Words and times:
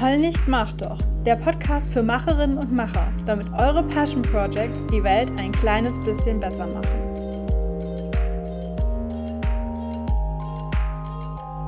Heul 0.00 0.16
nicht, 0.18 0.46
mach 0.46 0.72
doch. 0.74 0.96
Der 1.26 1.34
Podcast 1.34 1.92
für 1.92 2.04
Macherinnen 2.04 2.56
und 2.56 2.70
Macher, 2.70 3.12
damit 3.26 3.48
eure 3.52 3.82
Passion 3.82 4.22
Projects 4.22 4.86
die 4.86 5.02
Welt 5.02 5.32
ein 5.36 5.50
kleines 5.50 5.98
bisschen 6.04 6.38
besser 6.38 6.68
machen. 6.68 6.86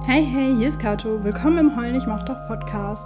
Hey, 0.06 0.24
hey, 0.24 0.54
hier 0.56 0.68
ist 0.68 0.78
Kato. 0.78 1.24
Willkommen 1.24 1.58
im 1.58 1.76
Heul 1.76 1.90
nicht, 1.90 2.06
mach 2.06 2.24
doch 2.24 2.36
Podcast. 2.46 3.04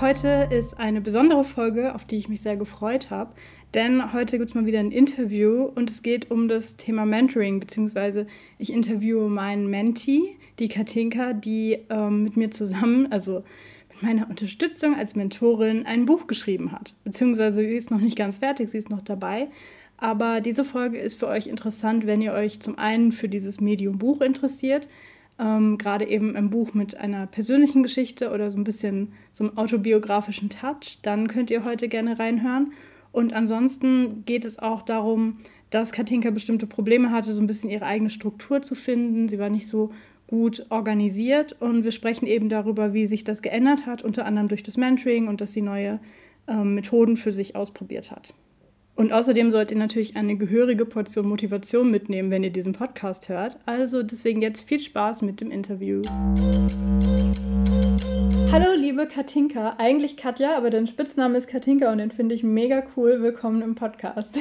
Heute 0.00 0.48
ist 0.50 0.80
eine 0.80 1.02
besondere 1.02 1.44
Folge, 1.44 1.94
auf 1.94 2.06
die 2.06 2.16
ich 2.16 2.30
mich 2.30 2.40
sehr 2.40 2.56
gefreut 2.56 3.10
habe, 3.10 3.34
denn 3.74 4.14
heute 4.14 4.38
gibt 4.38 4.52
es 4.52 4.54
mal 4.54 4.64
wieder 4.64 4.80
ein 4.80 4.90
Interview 4.90 5.64
und 5.64 5.90
es 5.90 6.00
geht 6.00 6.30
um 6.30 6.48
das 6.48 6.78
Thema 6.78 7.04
Mentoring, 7.04 7.60
beziehungsweise 7.60 8.26
ich 8.56 8.72
interviewe 8.72 9.28
meinen 9.28 9.66
Mentee, 9.66 10.22
die 10.58 10.68
Katinka, 10.68 11.34
die 11.34 11.78
ähm, 11.90 12.22
mit 12.22 12.38
mir 12.38 12.50
zusammen, 12.50 13.12
also 13.12 13.44
mit 14.02 14.14
meiner 14.14 14.28
Unterstützung 14.28 14.94
als 14.94 15.14
Mentorin 15.14 15.86
ein 15.86 16.06
Buch 16.06 16.26
geschrieben 16.26 16.72
hat. 16.72 16.94
Beziehungsweise 17.04 17.62
sie 17.62 17.76
ist 17.76 17.90
noch 17.90 18.00
nicht 18.00 18.16
ganz 18.16 18.38
fertig, 18.38 18.70
sie 18.70 18.78
ist 18.78 18.90
noch 18.90 19.02
dabei. 19.02 19.48
Aber 19.96 20.40
diese 20.40 20.64
Folge 20.64 20.98
ist 20.98 21.18
für 21.18 21.28
euch 21.28 21.46
interessant, 21.46 22.06
wenn 22.06 22.20
ihr 22.20 22.32
euch 22.32 22.60
zum 22.60 22.78
einen 22.78 23.12
für 23.12 23.28
dieses 23.28 23.60
Medium 23.60 23.98
Buch 23.98 24.20
interessiert, 24.20 24.88
ähm, 25.38 25.78
gerade 25.78 26.06
eben 26.06 26.36
ein 26.36 26.50
Buch 26.50 26.74
mit 26.74 26.96
einer 26.96 27.26
persönlichen 27.26 27.82
Geschichte 27.82 28.30
oder 28.30 28.50
so 28.50 28.58
ein 28.58 28.64
bisschen 28.64 29.12
so 29.30 29.44
einem 29.44 29.56
autobiografischen 29.56 30.50
Touch, 30.50 30.98
dann 31.02 31.28
könnt 31.28 31.50
ihr 31.50 31.64
heute 31.64 31.88
gerne 31.88 32.18
reinhören. 32.18 32.72
Und 33.12 33.32
ansonsten 33.32 34.24
geht 34.24 34.44
es 34.44 34.58
auch 34.58 34.82
darum, 34.82 35.34
dass 35.70 35.92
Katinka 35.92 36.30
bestimmte 36.30 36.66
Probleme 36.66 37.10
hatte, 37.10 37.32
so 37.32 37.40
ein 37.40 37.46
bisschen 37.46 37.70
ihre 37.70 37.86
eigene 37.86 38.10
Struktur 38.10 38.62
zu 38.62 38.74
finden. 38.74 39.28
Sie 39.28 39.38
war 39.38 39.48
nicht 39.48 39.66
so 39.66 39.90
gut 40.32 40.64
organisiert 40.70 41.60
und 41.60 41.84
wir 41.84 41.92
sprechen 41.92 42.26
eben 42.26 42.48
darüber, 42.48 42.94
wie 42.94 43.04
sich 43.04 43.22
das 43.22 43.42
geändert 43.42 43.84
hat, 43.84 44.02
unter 44.02 44.24
anderem 44.24 44.48
durch 44.48 44.62
das 44.62 44.78
Mentoring 44.78 45.28
und 45.28 45.42
dass 45.42 45.52
sie 45.52 45.60
neue 45.60 46.00
ähm, 46.48 46.74
Methoden 46.74 47.18
für 47.18 47.32
sich 47.32 47.54
ausprobiert 47.54 48.10
hat. 48.10 48.32
Und 48.96 49.12
außerdem 49.12 49.50
sollt 49.50 49.72
ihr 49.72 49.76
natürlich 49.76 50.16
eine 50.16 50.38
gehörige 50.38 50.86
Portion 50.86 51.28
Motivation 51.28 51.90
mitnehmen, 51.90 52.30
wenn 52.30 52.44
ihr 52.44 52.50
diesen 52.50 52.72
Podcast 52.72 53.28
hört. 53.28 53.58
Also 53.66 54.02
deswegen 54.02 54.40
jetzt 54.40 54.66
viel 54.66 54.80
Spaß 54.80 55.20
mit 55.20 55.42
dem 55.42 55.50
Interview. 55.50 56.00
Hallo, 58.50 58.68
liebe 58.74 59.06
Katinka. 59.06 59.74
Eigentlich 59.76 60.16
Katja, 60.16 60.56
aber 60.56 60.70
dein 60.70 60.86
Spitzname 60.86 61.36
ist 61.36 61.46
Katinka 61.46 61.92
und 61.92 61.98
den 61.98 62.10
finde 62.10 62.34
ich 62.34 62.42
mega 62.42 62.82
cool. 62.96 63.20
Willkommen 63.20 63.60
im 63.60 63.74
Podcast. 63.74 64.38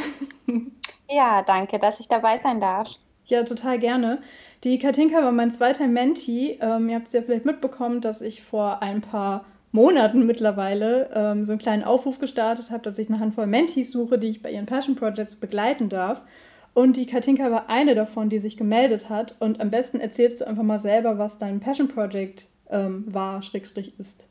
Ja, 1.13 1.43
danke, 1.45 1.77
dass 1.77 1.99
ich 1.99 2.07
dabei 2.07 2.39
sein 2.41 2.61
darf. 2.61 2.87
Ja, 3.31 3.43
total 3.43 3.79
gerne. 3.79 4.21
Die 4.65 4.77
Katinka 4.77 5.23
war 5.23 5.31
mein 5.31 5.53
zweiter 5.53 5.87
Menti. 5.87 6.59
Ähm, 6.59 6.89
ihr 6.89 6.95
habt 6.95 7.07
es 7.07 7.13
ja 7.13 7.21
vielleicht 7.21 7.45
mitbekommen, 7.45 8.01
dass 8.01 8.19
ich 8.19 8.43
vor 8.43 8.81
ein 8.81 8.99
paar 8.99 9.45
Monaten 9.71 10.25
mittlerweile 10.25 11.09
ähm, 11.15 11.45
so 11.45 11.53
einen 11.53 11.59
kleinen 11.59 11.85
Aufruf 11.85 12.19
gestartet 12.19 12.71
habe, 12.71 12.83
dass 12.83 12.99
ich 12.99 13.07
eine 13.07 13.21
Handvoll 13.21 13.47
Mentis 13.47 13.89
suche, 13.89 14.19
die 14.19 14.27
ich 14.27 14.41
bei 14.41 14.51
ihren 14.51 14.65
Passion 14.65 14.97
Projects 14.97 15.37
begleiten 15.37 15.87
darf. 15.87 16.23
Und 16.73 16.97
die 16.97 17.05
Katinka 17.05 17.49
war 17.51 17.69
eine 17.69 17.95
davon, 17.95 18.27
die 18.27 18.39
sich 18.39 18.57
gemeldet 18.57 19.09
hat. 19.09 19.37
Und 19.39 19.61
am 19.61 19.71
besten 19.71 20.01
erzählst 20.01 20.41
du 20.41 20.45
einfach 20.45 20.63
mal 20.63 20.79
selber, 20.79 21.17
was 21.17 21.37
dein 21.37 21.61
Passion 21.61 21.87
Project 21.87 22.49
ähm, 22.69 23.05
war, 23.07 23.41
Schrägstrich 23.43 23.97
ist. 23.97 24.27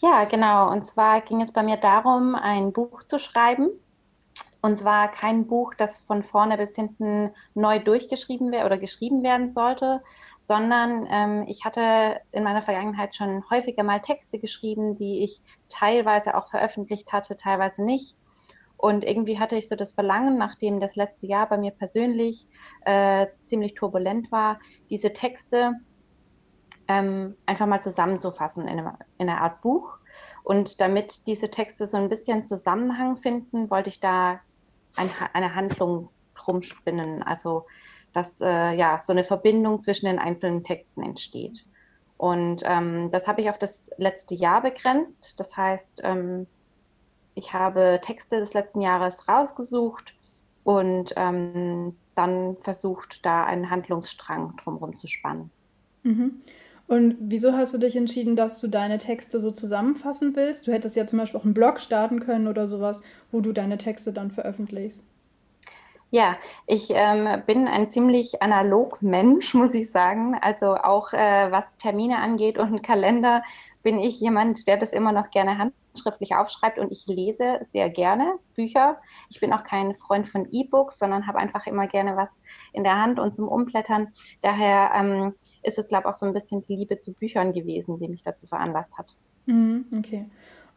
Ja, 0.00 0.24
genau. 0.24 0.70
Und 0.70 0.84
zwar 0.84 1.22
ging 1.22 1.40
es 1.40 1.50
bei 1.50 1.62
mir 1.62 1.78
darum, 1.78 2.34
ein 2.34 2.74
Buch 2.74 3.04
zu 3.04 3.18
schreiben 3.18 3.70
und 4.60 4.76
zwar 4.76 5.10
kein 5.10 5.46
Buch, 5.46 5.74
das 5.74 6.00
von 6.00 6.22
vorne 6.22 6.56
bis 6.56 6.74
hinten 6.74 7.30
neu 7.54 7.78
durchgeschrieben 7.78 8.50
wird 8.50 8.64
oder 8.64 8.76
geschrieben 8.76 9.22
werden 9.22 9.48
sollte, 9.48 10.02
sondern 10.40 11.06
ähm, 11.10 11.44
ich 11.46 11.64
hatte 11.64 12.20
in 12.32 12.42
meiner 12.42 12.62
Vergangenheit 12.62 13.14
schon 13.14 13.44
häufiger 13.50 13.84
mal 13.84 14.00
Texte 14.00 14.38
geschrieben, 14.38 14.96
die 14.96 15.22
ich 15.22 15.40
teilweise 15.68 16.36
auch 16.36 16.48
veröffentlicht 16.48 17.12
hatte, 17.12 17.36
teilweise 17.36 17.84
nicht. 17.84 18.16
Und 18.76 19.04
irgendwie 19.04 19.38
hatte 19.38 19.56
ich 19.56 19.68
so 19.68 19.76
das 19.76 19.92
Verlangen, 19.92 20.38
nachdem 20.38 20.80
das 20.80 20.96
letzte 20.96 21.26
Jahr 21.26 21.48
bei 21.48 21.58
mir 21.58 21.72
persönlich 21.72 22.46
äh, 22.84 23.26
ziemlich 23.44 23.74
turbulent 23.74 24.30
war, 24.32 24.60
diese 24.88 25.12
Texte 25.12 25.74
ähm, 26.88 27.36
einfach 27.46 27.66
mal 27.66 27.80
zusammenzufassen 27.80 28.66
in, 28.66 28.78
einem, 28.78 28.92
in 29.18 29.28
einer 29.28 29.42
Art 29.42 29.60
Buch. 29.60 29.98
Und 30.42 30.80
damit 30.80 31.26
diese 31.26 31.50
Texte 31.50 31.86
so 31.86 31.96
ein 31.96 32.08
bisschen 32.08 32.44
Zusammenhang 32.44 33.16
finden, 33.16 33.70
wollte 33.70 33.90
ich 33.90 34.00
da 34.00 34.40
ein, 34.98 35.10
eine 35.32 35.54
Handlung 35.54 36.10
drum 36.34 36.62
spinnen. 36.62 37.22
Also 37.22 37.64
dass 38.12 38.40
äh, 38.40 38.72
ja 38.72 38.98
so 39.00 39.12
eine 39.12 39.24
Verbindung 39.24 39.80
zwischen 39.80 40.06
den 40.06 40.18
einzelnen 40.18 40.64
Texten 40.64 41.02
entsteht. 41.02 41.64
Und 42.16 42.62
ähm, 42.64 43.10
das 43.10 43.28
habe 43.28 43.40
ich 43.40 43.50
auf 43.50 43.58
das 43.58 43.90
letzte 43.96 44.34
Jahr 44.34 44.62
begrenzt. 44.62 45.38
Das 45.38 45.56
heißt, 45.56 46.00
ähm, 46.02 46.46
ich 47.34 47.52
habe 47.52 48.00
Texte 48.02 48.40
des 48.40 48.54
letzten 48.54 48.80
Jahres 48.80 49.28
rausgesucht 49.28 50.14
und 50.64 51.12
ähm, 51.16 51.96
dann 52.16 52.56
versucht, 52.56 53.24
da 53.24 53.44
einen 53.44 53.70
Handlungsstrang 53.70 54.56
drumherum 54.56 54.96
zu 54.96 55.06
spannen. 55.06 55.50
Mhm. 56.02 56.42
Und 56.88 57.16
wieso 57.20 57.52
hast 57.52 57.74
du 57.74 57.78
dich 57.78 57.96
entschieden, 57.96 58.34
dass 58.34 58.60
du 58.60 58.66
deine 58.66 58.96
Texte 58.96 59.40
so 59.40 59.50
zusammenfassen 59.50 60.34
willst? 60.34 60.66
Du 60.66 60.72
hättest 60.72 60.96
ja 60.96 61.06
zum 61.06 61.18
Beispiel 61.18 61.38
auch 61.38 61.44
einen 61.44 61.52
Blog 61.52 61.80
starten 61.80 62.18
können 62.18 62.48
oder 62.48 62.66
sowas, 62.66 63.02
wo 63.30 63.42
du 63.42 63.52
deine 63.52 63.76
Texte 63.76 64.12
dann 64.12 64.30
veröffentlichst. 64.30 65.04
Ja, 66.10 66.38
ich 66.66 66.88
ähm, 66.88 67.42
bin 67.46 67.68
ein 67.68 67.90
ziemlich 67.90 68.40
analog 68.40 69.02
Mensch, 69.02 69.52
muss 69.54 69.74
ich 69.74 69.90
sagen. 69.90 70.34
Also 70.40 70.76
auch 70.76 71.12
äh, 71.12 71.52
was 71.52 71.76
Termine 71.76 72.18
angeht 72.18 72.56
und 72.58 72.82
Kalender 72.82 73.42
bin 73.82 73.98
ich 73.98 74.18
jemand, 74.18 74.66
der 74.66 74.78
das 74.78 74.94
immer 74.94 75.12
noch 75.12 75.30
gerne 75.30 75.58
handschriftlich 75.58 76.34
aufschreibt 76.34 76.78
und 76.78 76.90
ich 76.90 77.06
lese 77.06 77.58
sehr 77.62 77.90
gerne 77.90 78.38
Bücher. 78.54 78.98
Ich 79.28 79.40
bin 79.40 79.52
auch 79.52 79.62
kein 79.62 79.94
Freund 79.94 80.26
von 80.26 80.46
E-Books, 80.50 80.98
sondern 80.98 81.26
habe 81.26 81.38
einfach 81.38 81.66
immer 81.66 81.86
gerne 81.86 82.16
was 82.16 82.40
in 82.72 82.84
der 82.84 82.96
Hand 82.96 83.18
und 83.20 83.34
zum 83.34 83.46
Umblättern. 83.46 84.08
Daher 84.40 84.92
ähm, 84.94 85.34
ist 85.68 85.78
es, 85.78 85.88
glaube 85.88 86.04
ich, 86.04 86.10
auch 86.10 86.16
so 86.16 86.26
ein 86.26 86.32
bisschen 86.32 86.62
die 86.62 86.76
Liebe 86.76 86.98
zu 86.98 87.12
Büchern 87.12 87.52
gewesen, 87.52 87.98
die 87.98 88.08
mich 88.08 88.22
dazu 88.22 88.46
veranlasst 88.46 88.96
hat. 88.98 89.14
Mhm, 89.46 89.84
okay. 89.96 90.26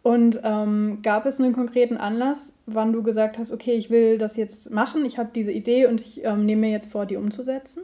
Und 0.04 0.42
ähm, 0.44 1.00
gab 1.04 1.26
es 1.26 1.40
einen 1.40 1.54
konkreten 1.54 1.98
Anlass, 1.98 2.58
wann 2.66 2.92
du 2.92 3.04
gesagt 3.04 3.38
hast, 3.38 3.52
okay, 3.52 3.74
ich 3.74 3.90
will 3.90 4.18
das 4.18 4.36
jetzt 4.36 4.72
machen, 4.72 5.06
ich 5.06 5.20
habe 5.20 5.30
diese 5.34 5.52
Idee 5.52 5.86
und 5.86 6.02
ich 6.02 6.24
ähm, 6.24 6.46
nehme 6.46 6.62
mir 6.62 6.72
jetzt 6.72 6.92
vor, 6.92 7.06
die 7.06 7.18
umzusetzen? 7.18 7.84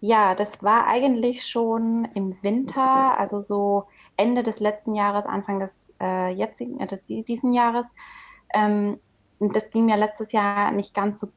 Ja, 0.00 0.34
das 0.34 0.62
war 0.62 0.86
eigentlich 0.86 1.46
schon 1.46 2.06
im 2.14 2.36
Winter, 2.42 3.18
also 3.18 3.40
so 3.40 3.84
Ende 4.18 4.42
des 4.42 4.60
letzten 4.60 4.94
Jahres, 4.94 5.24
Anfang 5.24 5.58
des 5.58 5.94
äh, 6.00 6.30
jetzigen, 6.32 6.78
äh, 6.78 6.86
des 6.86 7.04
diesen 7.04 7.54
Jahres. 7.54 7.86
Ähm, 8.52 9.00
das 9.40 9.70
ging 9.70 9.86
mir 9.86 9.96
letztes 9.96 10.32
Jahr 10.32 10.70
nicht 10.72 10.94
ganz 10.94 11.20
so 11.20 11.28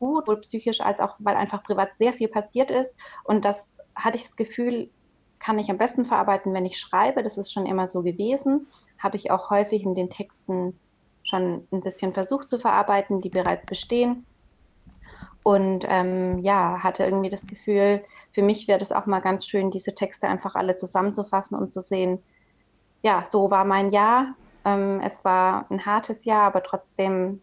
gut, 0.00 0.26
sowohl 0.26 0.40
psychisch 0.40 0.80
als 0.80 0.98
auch, 0.98 1.14
weil 1.20 1.36
einfach 1.36 1.62
privat 1.62 1.96
sehr 1.96 2.12
viel 2.12 2.28
passiert 2.28 2.72
ist. 2.72 2.98
Und 3.22 3.44
das 3.44 3.76
hatte 3.94 4.16
ich 4.16 4.24
das 4.24 4.36
Gefühl, 4.36 4.90
kann 5.38 5.58
ich 5.58 5.70
am 5.70 5.78
besten 5.78 6.04
verarbeiten, 6.04 6.52
wenn 6.52 6.66
ich 6.66 6.78
schreibe. 6.78 7.22
Das 7.22 7.38
ist 7.38 7.52
schon 7.52 7.66
immer 7.66 7.86
so 7.86 8.02
gewesen. 8.02 8.66
Habe 8.98 9.16
ich 9.16 9.30
auch 9.30 9.50
häufig 9.50 9.84
in 9.84 9.94
den 9.94 10.10
Texten 10.10 10.78
schon 11.22 11.66
ein 11.70 11.80
bisschen 11.80 12.12
versucht 12.12 12.48
zu 12.48 12.58
verarbeiten, 12.58 13.20
die 13.20 13.30
bereits 13.30 13.66
bestehen. 13.66 14.26
Und 15.42 15.86
ähm, 15.88 16.38
ja, 16.40 16.82
hatte 16.82 17.04
irgendwie 17.04 17.30
das 17.30 17.46
Gefühl, 17.46 18.04
für 18.30 18.42
mich 18.42 18.68
wäre 18.68 18.78
das 18.78 18.92
auch 18.92 19.06
mal 19.06 19.20
ganz 19.20 19.46
schön, 19.46 19.70
diese 19.70 19.94
Texte 19.94 20.28
einfach 20.28 20.54
alle 20.54 20.76
zusammenzufassen 20.76 21.56
und 21.56 21.72
zu 21.72 21.80
sehen, 21.80 22.22
ja, 23.02 23.24
so 23.24 23.50
war 23.50 23.64
mein 23.64 23.90
Jahr. 23.90 24.34
Ähm, 24.64 25.00
es 25.00 25.24
war 25.24 25.66
ein 25.70 25.86
hartes 25.86 26.26
Jahr, 26.26 26.42
aber 26.42 26.62
trotzdem, 26.62 27.40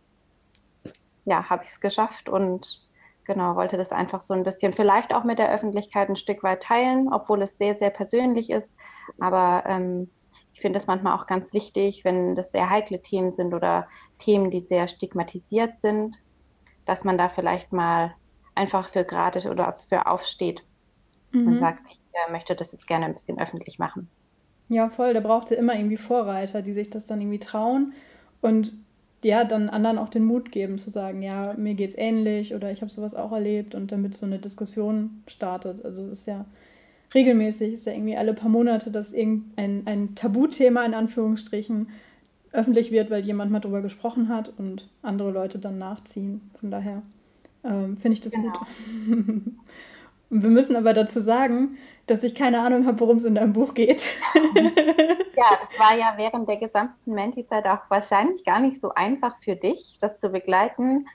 ja, 1.27 1.49
habe 1.49 1.63
ich 1.65 1.69
es 1.71 1.81
geschafft 1.81 2.29
und 2.29 2.81
genau, 3.25 3.57
wollte 3.57 3.75
das 3.75 3.91
einfach 3.91 4.21
so 4.21 4.33
ein 4.33 4.43
bisschen 4.43 4.71
vielleicht 4.71 5.13
auch 5.13 5.25
mit 5.25 5.39
der 5.39 5.51
Öffentlichkeit 5.51 6.07
ein 6.09 6.15
Stück 6.15 6.41
weit 6.41 6.63
teilen, 6.63 7.11
obwohl 7.11 7.41
es 7.41 7.57
sehr, 7.57 7.75
sehr 7.75 7.89
persönlich 7.89 8.49
ist. 8.49 8.77
Aber 9.19 9.63
ähm, 9.67 10.09
ich 10.53 10.61
finde 10.61 10.79
es 10.79 10.87
manchmal 10.87 11.17
auch 11.17 11.27
ganz 11.27 11.51
wichtig, 11.51 12.05
wenn 12.05 12.33
das 12.33 12.51
sehr 12.51 12.69
heikle 12.69 13.01
Themen 13.01 13.35
sind 13.35 13.53
oder 13.53 13.89
Themen, 14.19 14.49
die 14.51 14.61
sehr 14.61 14.87
stigmatisiert 14.87 15.77
sind, 15.77 16.17
dass 16.85 17.03
man 17.03 17.17
da 17.17 17.27
vielleicht 17.27 17.73
mal 17.73 18.15
einfach 18.55 18.87
für 18.87 19.03
gerade 19.03 19.51
oder 19.51 19.73
für 19.73 20.07
aufsteht 20.07 20.63
mhm. 21.33 21.47
und 21.47 21.57
sagt, 21.59 21.81
ich 21.89 21.99
äh, 22.13 22.31
möchte 22.31 22.55
das 22.55 22.71
jetzt 22.71 22.87
gerne 22.87 23.05
ein 23.05 23.13
bisschen 23.13 23.37
öffentlich 23.37 23.79
machen. 23.79 24.09
Ja, 24.69 24.89
voll. 24.89 25.13
Da 25.13 25.19
braucht 25.19 25.51
es 25.51 25.57
immer 25.57 25.75
irgendwie 25.75 25.97
Vorreiter, 25.97 26.61
die 26.61 26.73
sich 26.73 26.89
das 26.89 27.05
dann 27.05 27.19
irgendwie 27.19 27.39
trauen. 27.39 27.93
Und 28.39 28.86
ja, 29.23 29.43
dann 29.43 29.69
anderen 29.69 29.97
auch 29.97 30.09
den 30.09 30.23
Mut 30.23 30.51
geben, 30.51 30.77
zu 30.77 30.89
sagen, 30.89 31.21
ja, 31.21 31.53
mir 31.57 31.73
geht's 31.73 31.97
ähnlich 31.97 32.53
oder 32.53 32.71
ich 32.71 32.81
habe 32.81 32.91
sowas 32.91 33.15
auch 33.15 33.31
erlebt 33.31 33.75
und 33.75 33.91
damit 33.91 34.15
so 34.15 34.25
eine 34.25 34.39
Diskussion 34.39 35.23
startet. 35.27 35.83
Also 35.83 36.05
es 36.05 36.19
ist 36.19 36.27
ja 36.27 36.45
regelmäßig, 37.13 37.73
ist 37.73 37.85
ja 37.85 37.93
irgendwie 37.93 38.17
alle 38.17 38.33
paar 38.33 38.49
Monate, 38.49 38.91
dass 38.91 39.13
irgendein 39.13 39.83
ein 39.85 40.15
Tabuthema 40.15 40.85
in 40.85 40.93
Anführungsstrichen 40.93 41.89
öffentlich 42.51 42.91
wird, 42.91 43.09
weil 43.09 43.23
jemand 43.23 43.51
mal 43.51 43.59
drüber 43.59 43.81
gesprochen 43.81 44.29
hat 44.29 44.53
und 44.57 44.89
andere 45.01 45.31
Leute 45.31 45.59
dann 45.59 45.77
nachziehen. 45.77 46.41
Von 46.59 46.71
daher 46.71 47.01
ähm, 47.63 47.97
finde 47.97 48.13
ich 48.13 48.21
das 48.21 48.33
genau. 48.33 48.53
gut. 48.53 48.67
Wir 50.29 50.49
müssen 50.49 50.75
aber 50.75 50.93
dazu 50.93 51.21
sagen, 51.21 51.77
dass 52.05 52.23
ich 52.23 52.35
keine 52.35 52.61
Ahnung 52.61 52.85
habe, 52.85 52.99
worum 52.99 53.17
es 53.17 53.23
in 53.23 53.35
deinem 53.35 53.53
Buch 53.53 53.73
geht. 53.73 54.07
ja, 54.35 55.57
das 55.59 55.79
war 55.79 55.95
ja 55.95 56.13
während 56.17 56.49
der 56.49 56.57
gesamten 56.57 57.13
Menti-Zeit 57.13 57.65
auch 57.65 57.89
wahrscheinlich 57.89 58.43
gar 58.43 58.59
nicht 58.59 58.81
so 58.81 58.93
einfach 58.93 59.37
für 59.37 59.55
dich, 59.55 59.97
das 60.01 60.19
zu 60.19 60.29
begleiten, 60.29 61.05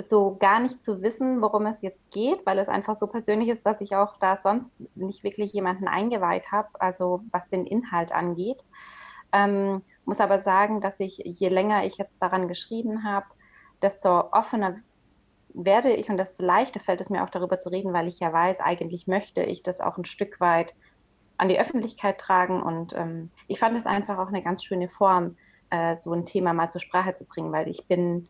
so 0.00 0.36
gar 0.38 0.60
nicht 0.60 0.82
zu 0.82 1.02
wissen, 1.02 1.40
worum 1.42 1.66
es 1.66 1.82
jetzt 1.82 2.10
geht, 2.10 2.44
weil 2.46 2.58
es 2.58 2.68
einfach 2.68 2.96
so 2.96 3.06
persönlich 3.06 3.48
ist, 3.48 3.66
dass 3.66 3.80
ich 3.80 3.96
auch 3.96 4.16
da 4.18 4.38
sonst 4.40 4.72
nicht 4.94 5.24
wirklich 5.24 5.52
jemanden 5.52 5.88
eingeweiht 5.88 6.52
habe, 6.52 6.68
also 6.80 7.22
was 7.32 7.48
den 7.50 7.66
Inhalt 7.66 8.12
angeht. 8.12 8.64
Ähm, 9.32 9.82
muss 10.04 10.20
aber 10.20 10.40
sagen, 10.40 10.80
dass 10.80 11.00
ich, 11.00 11.18
je 11.24 11.48
länger 11.48 11.84
ich 11.84 11.98
jetzt 11.98 12.22
daran 12.22 12.48
geschrieben 12.48 13.04
habe, 13.04 13.26
desto 13.82 14.32
offener 14.32 14.76
werde 15.54 15.90
ich 15.90 16.08
und 16.10 16.18
desto 16.18 16.44
leichter 16.44 16.80
fällt 16.80 17.00
es 17.00 17.10
mir 17.10 17.24
auch 17.24 17.30
darüber 17.30 17.58
zu 17.58 17.70
reden, 17.70 17.92
weil 17.92 18.08
ich 18.08 18.20
ja 18.20 18.32
weiß, 18.32 18.60
eigentlich 18.60 19.06
möchte 19.06 19.42
ich 19.42 19.62
das 19.62 19.80
auch 19.80 19.96
ein 19.96 20.04
Stück 20.04 20.40
weit 20.40 20.74
an 21.36 21.48
die 21.48 21.58
Öffentlichkeit 21.58 22.18
tragen. 22.18 22.62
Und 22.62 22.94
ähm, 22.94 23.30
ich 23.46 23.58
fand 23.58 23.76
es 23.76 23.86
einfach 23.86 24.18
auch 24.18 24.28
eine 24.28 24.42
ganz 24.42 24.64
schöne 24.64 24.88
Form, 24.88 25.36
äh, 25.70 25.96
so 25.96 26.12
ein 26.12 26.26
Thema 26.26 26.52
mal 26.52 26.70
zur 26.70 26.80
Sprache 26.80 27.14
zu 27.14 27.24
bringen, 27.24 27.52
weil 27.52 27.68
ich 27.68 27.86
bin 27.86 28.28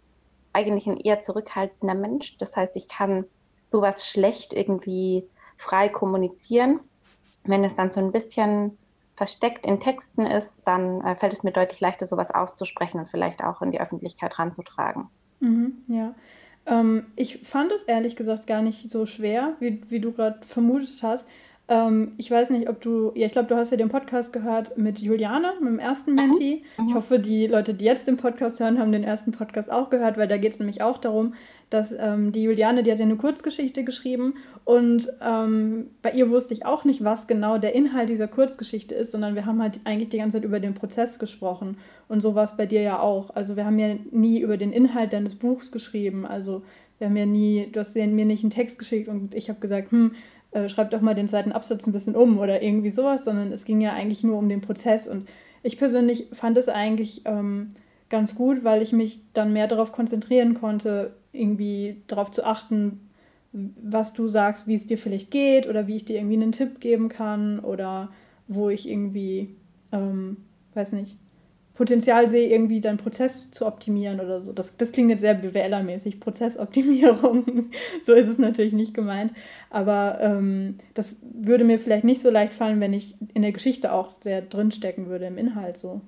eigentlich 0.53 0.87
ein 0.87 0.99
eher 0.99 1.23
zurückhaltender 1.23 1.94
Mensch. 1.94 2.37
Das 2.38 2.56
heißt, 2.56 2.76
ich 2.76 2.88
kann 2.88 3.25
sowas 3.67 4.06
schlecht 4.06 4.53
irgendwie 4.53 5.29
frei 5.56 5.88
kommunizieren. 5.88 6.81
Wenn 7.44 7.64
es 7.64 7.75
dann 7.75 7.91
so 7.91 8.00
ein 8.00 8.12
bisschen 8.12 8.79
versteckt 9.17 9.67
in 9.67 9.81
Texten 9.81 10.26
ist, 10.26 10.67
dann 10.67 11.00
äh, 11.03 11.17
fällt 11.17 11.32
es 11.32 11.43
mir 11.43 11.50
deutlich 11.50 11.81
leichter, 11.81 12.06
sowas 12.06 12.31
auszusprechen 12.31 13.00
und 13.00 13.09
vielleicht 13.09 13.43
auch 13.43 13.62
in 13.62 13.73
die 13.73 13.81
Öffentlichkeit 13.81 14.38
ranzutragen. 14.38 15.09
Mhm, 15.41 15.82
ja. 15.88 16.14
Ähm, 16.69 17.06
ich 17.17 17.41
fand 17.44 17.73
es 17.73 17.82
ehrlich 17.85 18.15
gesagt 18.15 18.47
gar 18.47 18.62
nicht 18.62 18.91
so 18.91 19.06
schwer, 19.06 19.56
wie, 19.61 19.81
wie 19.88 20.00
du 20.00 20.12
gerade 20.12 20.47
vermutet 20.47 21.03
hast. 21.03 21.26
Ähm, 21.70 22.12
ich 22.17 22.31
weiß 22.31 22.49
nicht, 22.50 22.69
ob 22.69 22.81
du, 22.81 23.12
ja, 23.15 23.26
ich 23.26 23.32
glaube, 23.32 23.49
du 23.49 23.56
hast 23.56 23.70
ja 23.70 23.76
den 23.76 23.91
Podcast 23.91 24.32
gehört 24.32 24.79
mit 24.79 25.00
Juliane, 25.00 25.53
mit 25.61 25.69
dem 25.69 25.79
ersten 25.79 26.15
Menti. 26.15 26.65
Mhm. 26.79 26.88
Ich 26.88 26.94
hoffe, 26.94 27.19
die 27.19 27.47
Leute, 27.47 27.75
die 27.75 27.85
jetzt 27.85 28.06
den 28.06 28.17
Podcast 28.17 28.59
hören, 28.59 28.79
haben 28.79 28.91
den 28.91 29.05
ersten 29.05 29.32
Podcast 29.32 29.70
auch 29.70 29.91
gehört, 29.91 30.17
weil 30.17 30.29
da 30.29 30.38
geht 30.38 30.55
es 30.55 30.59
nämlich 30.59 30.81
auch 30.81 30.97
darum, 30.97 31.35
dass 31.69 31.94
ähm, 31.99 32.32
die 32.32 32.43
Juliane, 32.43 32.82
die 32.82 32.91
hat 32.91 32.99
ja 32.99 33.05
eine 33.05 33.17
Kurzgeschichte 33.17 33.85
geschrieben 33.85 34.35
und 34.65 35.09
ähm, 35.23 35.91
bei 36.00 36.12
ihr 36.12 36.31
wusste 36.31 36.55
ich 36.55 36.65
auch 36.65 36.85
nicht, 36.85 37.05
was 37.05 37.26
genau 37.26 37.59
der 37.59 37.75
Inhalt 37.75 38.09
dieser 38.09 38.29
Kurzgeschichte 38.29 38.94
ist, 38.94 39.12
sondern 39.12 39.35
wir 39.35 39.44
haben 39.44 39.61
halt 39.61 39.81
eigentlich 39.85 40.09
die 40.09 40.17
ganze 40.17 40.38
Zeit 40.38 40.44
über 40.44 40.61
den 40.61 40.73
Prozess 40.73 41.19
gesprochen 41.19 41.76
und 42.09 42.23
so 42.23 42.35
war 42.35 42.44
es 42.44 42.56
bei 42.56 42.64
dir 42.64 42.81
ja 42.81 43.00
auch. 43.00 43.37
Also 43.37 43.56
wir 43.56 43.67
haben 43.67 43.79
ja 43.79 43.97
nie 44.11 44.41
über 44.41 44.56
den 44.56 44.73
Inhalt 44.73 45.12
deines 45.12 45.35
Buchs 45.35 45.71
geschrieben, 45.71 46.25
also 46.25 46.62
wir 46.99 47.06
haben 47.09 47.17
ja 47.17 47.26
nie, 47.26 47.69
du 47.71 47.81
hast 47.81 47.94
mir 47.94 48.06
nicht 48.06 48.43
einen 48.43 48.50
Text 48.50 48.79
geschickt 48.79 49.09
und 49.09 49.35
ich 49.35 49.49
habe 49.50 49.61
gesagt, 49.61 49.93
hm, 49.93 50.12
äh, 50.50 50.69
schreib 50.69 50.91
doch 50.91 51.00
mal 51.00 51.15
den 51.15 51.29
zweiten 51.29 51.53
Absatz 51.53 51.87
ein 51.87 51.93
bisschen 51.93 52.17
um 52.17 52.39
oder 52.39 52.62
irgendwie 52.62 52.91
sowas, 52.91 53.25
sondern 53.25 53.53
es 53.53 53.65
ging 53.65 53.81
ja 53.81 53.93
eigentlich 53.93 54.25
nur 54.25 54.39
um 54.39 54.49
den 54.49 54.61
Prozess. 54.61 55.06
Und 55.06 55.29
ich 55.62 55.79
persönlich 55.79 56.29
fand 56.33 56.56
es 56.56 56.69
eigentlich 56.69 57.23
ähm, 57.25 57.71
ganz 58.09 58.35
gut, 58.35 58.65
weil 58.65 58.83
ich 58.83 58.93
mich 58.93 59.21
dann 59.35 59.53
mehr 59.53 59.67
darauf 59.67 59.93
konzentrieren 59.93 60.55
konnte, 60.55 61.15
irgendwie 61.33 62.03
darauf 62.06 62.31
zu 62.31 62.45
achten, 62.45 63.00
was 63.53 64.12
du 64.12 64.29
sagst, 64.29 64.67
wie 64.67 64.75
es 64.75 64.87
dir 64.87 64.99
vielleicht 64.99 65.31
geht 65.31 65.69
oder 65.69 65.87
wie 65.87 65.97
ich 65.97 66.05
dir 66.05 66.17
irgendwie 66.17 66.37
einen 66.37 66.53
Tipp 66.53 66.81
geben 66.81 67.09
kann 67.09 67.61
oder 67.61 68.11
wo 68.47 68.69
ich 68.71 68.89
irgendwie, 68.89 69.55
ähm, 69.93 70.39
weiß 70.75 70.93
nicht, 70.93 71.17
Potenzial 71.79 72.29
sehe, 72.29 72.49
irgendwie 72.49 72.81
deinen 72.81 72.97
Prozess 72.97 73.53
zu 73.53 73.65
optimieren 73.65 74.19
oder 74.19 74.41
so. 74.41 74.53
Das, 74.53 74.77
das 74.77 74.91
klingt 74.91 75.11
jetzt 75.11 75.21
sehr 75.21 75.41
BWLer-mäßig, 75.41 76.19
Prozessoptimierung. 76.19 77.71
so 78.05 78.15
ist 78.15 78.27
es 78.27 78.37
natürlich 78.37 78.73
nicht 78.73 78.95
gemeint. 78.95 79.31
Aber 79.71 80.19
ähm, 80.21 80.79
das 80.95 81.23
würde 81.23 81.63
mir 81.63 81.79
vielleicht 81.79 82.03
nicht 82.03 82.21
so 82.21 82.31
leicht 82.31 82.53
fallen, 82.53 82.81
wenn 82.81 82.93
ich 82.93 83.15
in 83.33 83.43
der 83.43 83.53
Geschichte 83.53 83.93
auch 83.93 84.11
sehr 84.19 84.43
drinstecken 84.43 85.07
würde 85.07 85.27
im 85.27 85.39
Inhalt 85.39 85.77
so. 85.77 86.01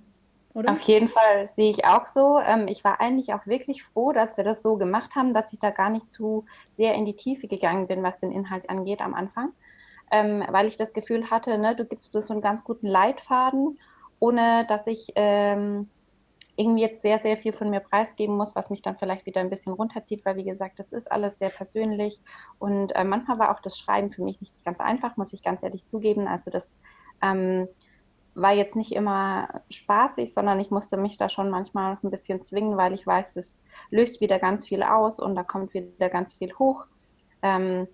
Oder? 0.54 0.72
Auf 0.72 0.80
jeden 0.80 1.08
Fall 1.08 1.46
sehe 1.54 1.70
ich 1.70 1.84
auch 1.84 2.06
so. 2.06 2.40
Ähm, 2.40 2.66
ich 2.66 2.82
war 2.82 3.00
eigentlich 3.00 3.32
auch 3.32 3.46
wirklich 3.46 3.84
froh, 3.84 4.10
dass 4.10 4.36
wir 4.36 4.42
das 4.42 4.62
so 4.62 4.76
gemacht 4.76 5.14
haben, 5.14 5.34
dass 5.34 5.52
ich 5.52 5.60
da 5.60 5.70
gar 5.70 5.90
nicht 5.90 6.10
zu 6.10 6.46
sehr 6.76 6.94
in 6.96 7.04
die 7.04 7.14
Tiefe 7.14 7.46
gegangen 7.46 7.86
bin, 7.86 8.02
was 8.02 8.18
den 8.18 8.32
Inhalt 8.32 8.68
angeht 8.68 9.00
am 9.00 9.14
Anfang. 9.14 9.52
Ähm, 10.10 10.42
weil 10.50 10.66
ich 10.66 10.76
das 10.76 10.92
Gefühl 10.92 11.30
hatte, 11.30 11.58
ne, 11.58 11.76
du 11.76 11.84
gibst 11.84 12.12
so 12.12 12.32
einen 12.32 12.42
ganz 12.42 12.64
guten 12.64 12.88
Leitfaden 12.88 13.78
ohne 14.20 14.64
dass 14.68 14.86
ich 14.86 15.12
ähm, 15.16 15.90
irgendwie 16.56 16.82
jetzt 16.82 17.02
sehr, 17.02 17.18
sehr 17.20 17.38
viel 17.38 17.52
von 17.52 17.70
mir 17.70 17.80
preisgeben 17.80 18.36
muss, 18.36 18.54
was 18.54 18.70
mich 18.70 18.82
dann 18.82 18.96
vielleicht 18.96 19.26
wieder 19.26 19.40
ein 19.40 19.50
bisschen 19.50 19.72
runterzieht, 19.72 20.24
weil 20.24 20.36
wie 20.36 20.44
gesagt, 20.44 20.78
das 20.78 20.92
ist 20.92 21.10
alles 21.10 21.38
sehr 21.38 21.48
persönlich 21.48 22.20
und 22.58 22.94
äh, 22.94 23.02
manchmal 23.02 23.38
war 23.38 23.54
auch 23.54 23.60
das 23.60 23.78
Schreiben 23.78 24.12
für 24.12 24.22
mich 24.22 24.40
nicht 24.40 24.52
ganz 24.64 24.78
einfach, 24.78 25.16
muss 25.16 25.32
ich 25.32 25.42
ganz 25.42 25.62
ehrlich 25.62 25.86
zugeben. 25.86 26.28
Also 26.28 26.50
das 26.50 26.76
ähm, 27.22 27.66
war 28.34 28.52
jetzt 28.52 28.76
nicht 28.76 28.92
immer 28.92 29.62
spaßig, 29.70 30.32
sondern 30.34 30.60
ich 30.60 30.70
musste 30.70 30.96
mich 30.96 31.16
da 31.16 31.28
schon 31.28 31.50
manchmal 31.50 31.98
ein 32.02 32.10
bisschen 32.10 32.42
zwingen, 32.42 32.76
weil 32.76 32.92
ich 32.92 33.06
weiß, 33.06 33.32
das 33.34 33.64
löst 33.90 34.20
wieder 34.20 34.38
ganz 34.38 34.66
viel 34.66 34.82
aus 34.82 35.18
und 35.18 35.34
da 35.34 35.42
kommt 35.42 35.74
wieder 35.74 36.10
ganz 36.10 36.34
viel 36.34 36.52
hoch. 36.58 36.86
Ähm, 37.42 37.88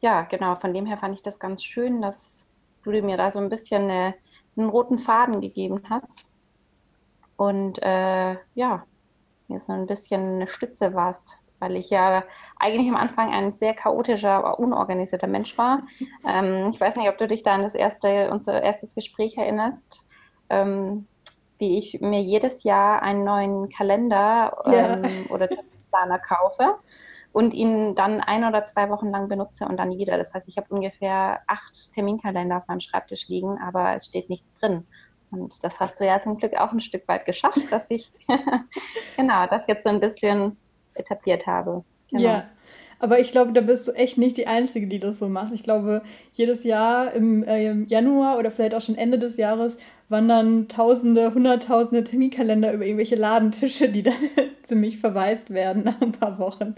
ja, 0.00 0.22
genau, 0.22 0.56
von 0.56 0.74
dem 0.74 0.86
her 0.86 0.98
fand 0.98 1.14
ich 1.14 1.22
das 1.22 1.38
ganz 1.38 1.62
schön, 1.62 2.02
dass 2.02 2.46
du 2.82 2.90
mir 2.90 3.16
da 3.16 3.30
so 3.30 3.38
ein 3.38 3.48
bisschen 3.48 3.90
eine 3.90 4.14
einen 4.56 4.68
roten 4.68 4.98
Faden 4.98 5.40
gegeben 5.40 5.82
hast. 5.88 6.24
Und 7.36 7.82
äh, 7.82 8.36
ja, 8.54 8.84
mir 9.48 9.60
so 9.60 9.72
ein 9.72 9.86
bisschen 9.86 10.36
eine 10.36 10.48
Stütze 10.48 10.94
warst, 10.94 11.36
weil 11.58 11.76
ich 11.76 11.90
ja 11.90 12.24
eigentlich 12.58 12.88
am 12.88 12.96
Anfang 12.96 13.32
ein 13.32 13.52
sehr 13.52 13.74
chaotischer, 13.74 14.58
unorganisierter 14.58 15.26
Mensch 15.26 15.56
war. 15.58 15.82
Ähm, 16.28 16.70
ich 16.72 16.80
weiß 16.80 16.96
nicht, 16.96 17.08
ob 17.08 17.18
du 17.18 17.28
dich 17.28 17.44
da 17.44 17.54
an 17.54 17.62
das 17.62 17.74
erste, 17.74 18.30
unser 18.32 18.60
erstes 18.60 18.96
Gespräch 18.96 19.36
erinnerst, 19.36 20.04
ähm, 20.50 21.06
wie 21.58 21.78
ich 21.78 22.00
mir 22.00 22.20
jedes 22.20 22.64
Jahr 22.64 23.00
einen 23.00 23.22
neuen 23.22 23.68
Kalender 23.68 24.56
ähm, 24.64 25.04
ja. 25.04 25.32
oder 25.32 25.48
Planer 25.90 26.18
kaufe 26.18 26.74
und 27.36 27.52
ihn 27.52 27.94
dann 27.94 28.22
ein 28.22 28.44
oder 28.44 28.64
zwei 28.64 28.88
Wochen 28.88 29.10
lang 29.10 29.28
benutze 29.28 29.66
und 29.66 29.76
dann 29.76 29.98
wieder. 29.98 30.16
Das 30.16 30.32
heißt, 30.32 30.48
ich 30.48 30.56
habe 30.56 30.74
ungefähr 30.74 31.40
acht 31.46 31.92
Terminkalender 31.92 32.56
auf 32.56 32.66
meinem 32.66 32.80
Schreibtisch 32.80 33.28
liegen, 33.28 33.58
aber 33.58 33.94
es 33.94 34.06
steht 34.06 34.30
nichts 34.30 34.54
drin. 34.54 34.86
Und 35.30 35.62
das 35.62 35.78
hast 35.78 36.00
du 36.00 36.06
ja 36.06 36.18
zum 36.22 36.38
Glück 36.38 36.54
auch 36.54 36.72
ein 36.72 36.80
Stück 36.80 37.06
weit 37.08 37.26
geschafft, 37.26 37.60
dass 37.70 37.90
ich 37.90 38.10
genau 39.18 39.46
das 39.48 39.66
jetzt 39.66 39.84
so 39.84 39.90
ein 39.90 40.00
bisschen 40.00 40.56
etabliert 40.94 41.46
habe. 41.46 41.84
Genau. 42.10 42.22
Ja, 42.22 42.44
aber 42.98 43.20
ich 43.20 43.32
glaube, 43.32 43.52
da 43.52 43.60
bist 43.60 43.86
du 43.86 43.92
echt 43.92 44.16
nicht 44.16 44.38
die 44.38 44.46
Einzige, 44.46 44.86
die 44.86 44.98
das 44.98 45.18
so 45.18 45.28
macht. 45.28 45.52
Ich 45.52 45.62
glaube, 45.62 46.02
jedes 46.32 46.64
Jahr 46.64 47.12
im, 47.12 47.44
äh, 47.44 47.66
im 47.66 47.86
Januar 47.86 48.38
oder 48.38 48.50
vielleicht 48.50 48.74
auch 48.74 48.80
schon 48.80 48.96
Ende 48.96 49.18
des 49.18 49.36
Jahres 49.36 49.76
wandern 50.08 50.68
Tausende, 50.68 51.34
Hunderttausende 51.34 52.04
Terminkalender 52.04 52.72
über 52.72 52.86
irgendwelche 52.86 53.16
Ladentische, 53.16 53.90
die 53.90 54.02
dann 54.02 54.14
ziemlich 54.62 54.98
verwaist 54.98 55.50
werden 55.50 55.84
nach 55.84 56.00
ein 56.00 56.12
paar 56.12 56.38
Wochen. 56.38 56.76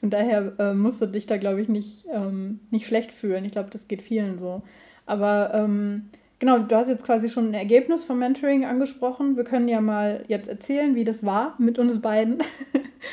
Von 0.00 0.10
daher 0.10 0.52
äh, 0.58 0.74
musst 0.74 1.00
du 1.00 1.06
dich 1.06 1.26
da, 1.26 1.36
glaube 1.36 1.60
ich, 1.60 1.68
nicht, 1.68 2.06
ähm, 2.12 2.60
nicht 2.70 2.86
schlecht 2.86 3.12
fühlen. 3.12 3.44
Ich 3.44 3.52
glaube, 3.52 3.70
das 3.70 3.88
geht 3.88 4.02
vielen 4.02 4.38
so. 4.38 4.62
Aber 5.06 5.52
ähm, 5.54 6.10
genau, 6.38 6.58
du 6.58 6.76
hast 6.76 6.88
jetzt 6.88 7.04
quasi 7.04 7.28
schon 7.28 7.48
ein 7.48 7.54
Ergebnis 7.54 8.04
vom 8.04 8.18
Mentoring 8.18 8.64
angesprochen. 8.64 9.36
Wir 9.36 9.44
können 9.44 9.68
ja 9.68 9.80
mal 9.80 10.22
jetzt 10.28 10.48
erzählen, 10.48 10.94
wie 10.94 11.04
das 11.04 11.24
war 11.24 11.54
mit 11.58 11.78
uns 11.78 12.00
beiden. 12.00 12.42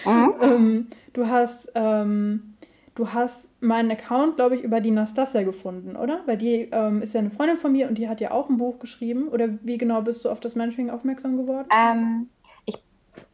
Mhm. 0.06 0.34
ähm, 0.42 0.88
du 1.14 1.28
hast. 1.28 1.72
Ähm, 1.76 2.52
du 2.96 3.12
hast 3.12 3.50
meinen 3.62 3.92
Account, 3.92 4.38
glaube 4.38 4.56
ich, 4.56 4.64
über 4.64 4.80
die 4.80 4.92
Nastasia 4.92 5.44
gefunden, 5.44 5.96
oder? 5.96 6.22
Weil 6.26 6.38
die 6.38 6.70
ähm, 6.72 7.02
ist 7.02 7.14
ja 7.14 7.20
eine 7.20 7.30
Freundin 7.30 7.58
von 7.58 7.72
mir 7.72 7.88
und 7.88 7.98
die 7.98 8.08
hat 8.10 8.22
ja 8.22 8.32
auch 8.32 8.50
ein 8.50 8.58
Buch 8.58 8.80
geschrieben. 8.80 9.28
Oder 9.28 9.50
wie 9.64 9.78
genau 9.78 10.02
bist 10.02 10.24
du 10.24 10.30
auf 10.30 10.40
das 10.40 10.56
Mentoring 10.56 10.90
aufmerksam 10.90 11.38
geworden? 11.38 11.68
Ähm, 11.78 12.30
ich, 12.66 12.78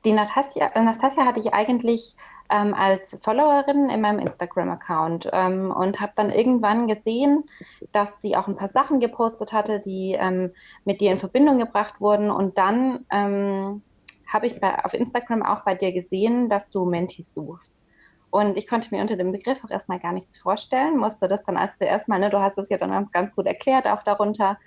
die 0.03 0.11
Nastasia, 0.11 0.71
Nastasia 0.81 1.25
hatte 1.25 1.39
ich 1.39 1.53
eigentlich 1.53 2.15
ähm, 2.51 2.73
als 2.73 3.17
Followerin 3.21 3.89
in 3.89 4.01
meinem 4.01 4.19
Instagram-Account 4.19 5.29
ähm, 5.31 5.71
und 5.71 5.99
habe 5.99 6.11
dann 6.15 6.29
irgendwann 6.29 6.87
gesehen, 6.87 7.45
dass 7.91 8.21
sie 8.21 8.35
auch 8.35 8.47
ein 8.47 8.57
paar 8.57 8.69
Sachen 8.69 8.99
gepostet 8.99 9.53
hatte, 9.53 9.79
die 9.79 10.15
ähm, 10.19 10.51
mit 10.83 11.01
dir 11.01 11.11
in 11.11 11.17
Verbindung 11.17 11.57
gebracht 11.57 12.01
wurden. 12.01 12.29
Und 12.29 12.57
dann 12.57 13.05
ähm, 13.09 13.81
habe 14.27 14.47
ich 14.47 14.59
bei, 14.59 14.83
auf 14.83 14.93
Instagram 14.93 15.43
auch 15.43 15.63
bei 15.63 15.75
dir 15.75 15.93
gesehen, 15.93 16.49
dass 16.49 16.69
du 16.69 16.85
Mentis 16.85 17.33
suchst. 17.33 17.75
Und 18.29 18.57
ich 18.57 18.67
konnte 18.67 18.93
mir 18.93 19.01
unter 19.01 19.17
dem 19.17 19.31
Begriff 19.31 19.63
auch 19.63 19.71
erstmal 19.71 19.99
gar 19.99 20.13
nichts 20.13 20.37
vorstellen, 20.37 20.97
musste 20.97 21.27
das 21.27 21.43
dann 21.43 21.57
als 21.57 21.77
du 21.77 21.85
erstmal, 21.85 22.19
ne, 22.19 22.29
du 22.29 22.39
hast 22.39 22.57
es 22.57 22.69
ja 22.69 22.77
dann 22.77 22.91
ganz, 22.91 23.11
ganz 23.11 23.33
gut 23.35 23.45
erklärt, 23.45 23.87
auch 23.87 24.03
darunter. 24.03 24.57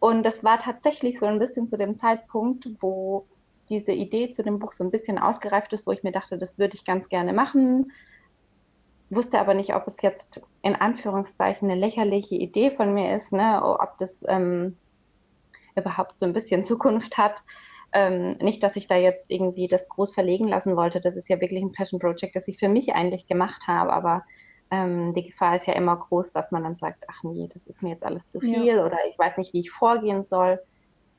Und 0.00 0.24
das 0.24 0.42
war 0.42 0.58
tatsächlich 0.58 1.20
so 1.20 1.26
ein 1.26 1.38
bisschen 1.38 1.68
zu 1.68 1.78
dem 1.78 1.96
Zeitpunkt, 1.96 2.68
wo 2.80 3.26
diese 3.68 3.92
Idee 3.92 4.30
zu 4.30 4.42
dem 4.42 4.58
Buch 4.58 4.72
so 4.72 4.84
ein 4.84 4.90
bisschen 4.90 5.18
ausgereift 5.18 5.72
ist, 5.72 5.86
wo 5.86 5.92
ich 5.92 6.02
mir 6.02 6.12
dachte, 6.12 6.38
das 6.38 6.58
würde 6.58 6.74
ich 6.74 6.84
ganz 6.84 7.08
gerne 7.08 7.32
machen. 7.32 7.92
Wusste 9.10 9.38
aber 9.38 9.54
nicht, 9.54 9.74
ob 9.74 9.86
es 9.86 10.00
jetzt 10.02 10.42
in 10.62 10.74
Anführungszeichen 10.74 11.70
eine 11.70 11.78
lächerliche 11.78 12.34
Idee 12.34 12.70
von 12.70 12.94
mir 12.94 13.16
ist, 13.16 13.32
ne? 13.32 13.62
ob 13.62 13.98
das 13.98 14.24
ähm, 14.26 14.76
überhaupt 15.76 16.16
so 16.16 16.26
ein 16.26 16.32
bisschen 16.32 16.64
Zukunft 16.64 17.18
hat. 17.18 17.42
Ähm, 17.94 18.38
nicht, 18.40 18.62
dass 18.62 18.76
ich 18.76 18.86
da 18.86 18.96
jetzt 18.96 19.30
irgendwie 19.30 19.68
das 19.68 19.88
groß 19.88 20.14
verlegen 20.14 20.48
lassen 20.48 20.76
wollte. 20.76 21.00
Das 21.00 21.16
ist 21.16 21.28
ja 21.28 21.40
wirklich 21.40 21.62
ein 21.62 21.72
Passion 21.72 22.00
Project, 22.00 22.34
das 22.34 22.48
ich 22.48 22.58
für 22.58 22.68
mich 22.68 22.94
eigentlich 22.94 23.26
gemacht 23.26 23.66
habe. 23.66 23.92
Aber 23.92 24.24
ähm, 24.70 25.12
die 25.12 25.24
Gefahr 25.24 25.56
ist 25.56 25.66
ja 25.66 25.74
immer 25.74 25.96
groß, 25.96 26.32
dass 26.32 26.50
man 26.50 26.62
dann 26.62 26.76
sagt, 26.76 27.04
ach 27.08 27.22
nee, 27.22 27.48
das 27.52 27.66
ist 27.66 27.82
mir 27.82 27.90
jetzt 27.90 28.04
alles 28.04 28.26
zu 28.28 28.40
viel 28.40 28.64
ja. 28.64 28.86
oder 28.86 28.96
ich 29.10 29.18
weiß 29.18 29.36
nicht, 29.36 29.52
wie 29.52 29.60
ich 29.60 29.70
vorgehen 29.70 30.24
soll. 30.24 30.58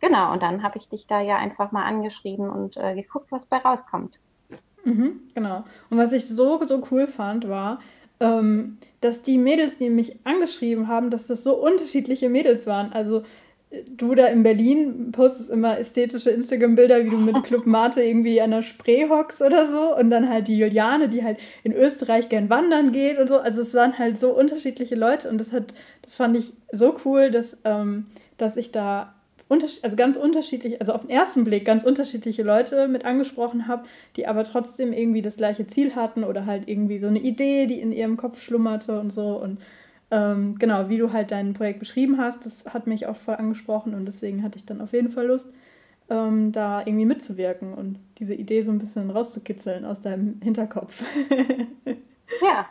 Genau, 0.03 0.33
und 0.33 0.43
dann 0.43 0.63
habe 0.63 0.77
ich 0.77 0.89
dich 0.89 1.07
da 1.07 1.21
ja 1.21 1.37
einfach 1.37 1.71
mal 1.71 1.85
angeschrieben 1.85 2.49
und 2.49 2.75
äh, 2.75 2.93
geguckt, 2.93 3.27
was 3.31 3.45
bei 3.45 3.55
rauskommt. 3.55 4.19
Mhm, 4.83 5.21
genau. 5.33 5.63
Und 5.89 5.97
was 5.97 6.11
ich 6.11 6.27
so, 6.27 6.61
so 6.61 6.85
cool 6.91 7.07
fand, 7.07 7.47
war, 7.47 7.79
ähm, 8.19 8.79
dass 8.99 9.21
die 9.21 9.37
Mädels, 9.37 9.77
die 9.77 9.89
mich 9.89 10.17
angeschrieben 10.25 10.89
haben, 10.89 11.09
dass 11.09 11.27
das 11.27 11.41
so 11.41 11.55
unterschiedliche 11.55 12.27
Mädels 12.27 12.67
waren. 12.67 12.91
Also 12.91 13.23
du 13.95 14.13
da 14.13 14.27
in 14.27 14.43
Berlin 14.43 15.13
postest 15.13 15.49
immer 15.49 15.79
ästhetische 15.79 16.31
Instagram-Bilder, 16.31 17.05
wie 17.05 17.09
du 17.09 17.17
mit 17.17 17.41
Club 17.45 17.65
Mate 17.65 18.03
irgendwie 18.03 18.41
an 18.41 18.51
der 18.51 18.61
Spree 18.61 19.07
hockst 19.07 19.41
oder 19.41 19.71
so. 19.71 19.95
Und 19.95 20.09
dann 20.09 20.27
halt 20.27 20.49
die 20.49 20.57
Juliane, 20.57 21.07
die 21.07 21.23
halt 21.23 21.39
in 21.63 21.71
Österreich 21.71 22.27
gern 22.27 22.49
wandern 22.49 22.91
geht 22.91 23.19
und 23.19 23.29
so. 23.29 23.37
Also 23.37 23.61
es 23.61 23.73
waren 23.73 23.97
halt 23.97 24.19
so 24.19 24.31
unterschiedliche 24.31 24.95
Leute 24.95 25.29
und 25.29 25.37
das 25.37 25.53
hat, 25.53 25.73
das 26.01 26.15
fand 26.15 26.35
ich 26.35 26.51
so 26.73 26.93
cool, 27.05 27.31
dass, 27.31 27.55
ähm, 27.63 28.07
dass 28.35 28.57
ich 28.57 28.73
da 28.73 29.12
also 29.61 29.95
ganz 29.95 30.15
unterschiedlich, 30.15 30.79
also 30.79 30.93
auf 30.93 31.01
den 31.01 31.09
ersten 31.09 31.43
Blick 31.43 31.65
ganz 31.65 31.83
unterschiedliche 31.83 32.43
Leute 32.43 32.87
mit 32.87 33.05
angesprochen 33.05 33.67
habe, 33.67 33.83
die 34.15 34.25
aber 34.27 34.43
trotzdem 34.45 34.93
irgendwie 34.93 35.21
das 35.21 35.35
gleiche 35.35 35.67
Ziel 35.67 35.95
hatten 35.95 36.23
oder 36.23 36.45
halt 36.45 36.67
irgendwie 36.67 36.99
so 36.99 37.07
eine 37.07 37.19
Idee, 37.19 37.65
die 37.67 37.79
in 37.79 37.91
ihrem 37.91 38.15
Kopf 38.17 38.41
schlummerte 38.41 38.99
und 38.99 39.11
so. 39.11 39.37
Und 39.41 39.59
ähm, 40.11 40.55
genau, 40.59 40.89
wie 40.89 40.97
du 40.97 41.11
halt 41.11 41.31
dein 41.31 41.53
Projekt 41.53 41.79
beschrieben 41.79 42.17
hast, 42.17 42.45
das 42.45 42.65
hat 42.65 42.87
mich 42.87 43.07
auch 43.07 43.15
voll 43.15 43.35
angesprochen 43.35 43.93
und 43.93 44.05
deswegen 44.05 44.43
hatte 44.43 44.57
ich 44.57 44.65
dann 44.65 44.79
auf 44.79 44.93
jeden 44.93 45.09
Fall 45.09 45.27
Lust, 45.27 45.51
ähm, 46.09 46.51
da 46.51 46.81
irgendwie 46.81 47.05
mitzuwirken 47.05 47.73
und 47.73 47.99
diese 48.19 48.35
Idee 48.35 48.61
so 48.61 48.71
ein 48.71 48.77
bisschen 48.77 49.09
rauszukitzeln 49.09 49.85
aus 49.85 50.01
deinem 50.01 50.39
Hinterkopf. 50.43 51.03
ja, 52.41 52.67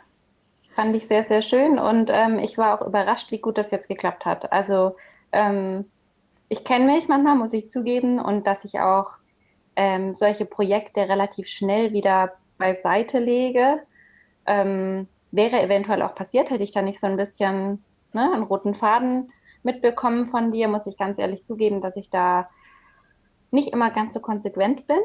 fand 0.73 0.95
ich 0.95 1.07
sehr, 1.07 1.25
sehr 1.25 1.41
schön 1.41 1.79
und 1.79 2.09
ähm, 2.11 2.39
ich 2.39 2.57
war 2.57 2.79
auch 2.79 2.87
überrascht, 2.87 3.31
wie 3.31 3.39
gut 3.39 3.57
das 3.57 3.71
jetzt 3.71 3.87
geklappt 3.87 4.25
hat. 4.25 4.51
Also 4.51 4.95
ähm, 5.31 5.85
ich 6.53 6.63
kenne 6.63 6.85
mich 6.85 7.07
manchmal, 7.07 7.35
muss 7.35 7.51
ich 7.51 7.71
zugeben, 7.71 8.19
und 8.19 8.45
dass 8.45 8.63
ich 8.63 8.79
auch 8.79 9.13
ähm, 9.75 10.13
solche 10.13 10.45
Projekte 10.45 11.09
relativ 11.09 11.47
schnell 11.47 11.93
wieder 11.93 12.33
beiseite 12.59 13.17
lege. 13.17 13.81
Ähm, 14.45 15.07
wäre 15.31 15.63
eventuell 15.63 16.03
auch 16.03 16.13
passiert, 16.13 16.51
hätte 16.51 16.63
ich 16.63 16.71
da 16.71 16.83
nicht 16.83 16.99
so 16.99 17.07
ein 17.07 17.17
bisschen 17.17 17.83
ne, 18.13 18.31
einen 18.31 18.43
roten 18.43 18.75
Faden 18.75 19.31
mitbekommen 19.63 20.27
von 20.27 20.51
dir, 20.51 20.67
muss 20.67 20.85
ich 20.85 20.95
ganz 20.95 21.17
ehrlich 21.17 21.43
zugeben, 21.43 21.81
dass 21.81 21.95
ich 21.95 22.11
da 22.11 22.47
nicht 23.49 23.69
immer 23.69 23.89
ganz 23.89 24.13
so 24.13 24.19
konsequent 24.19 24.85
bin. 24.85 24.99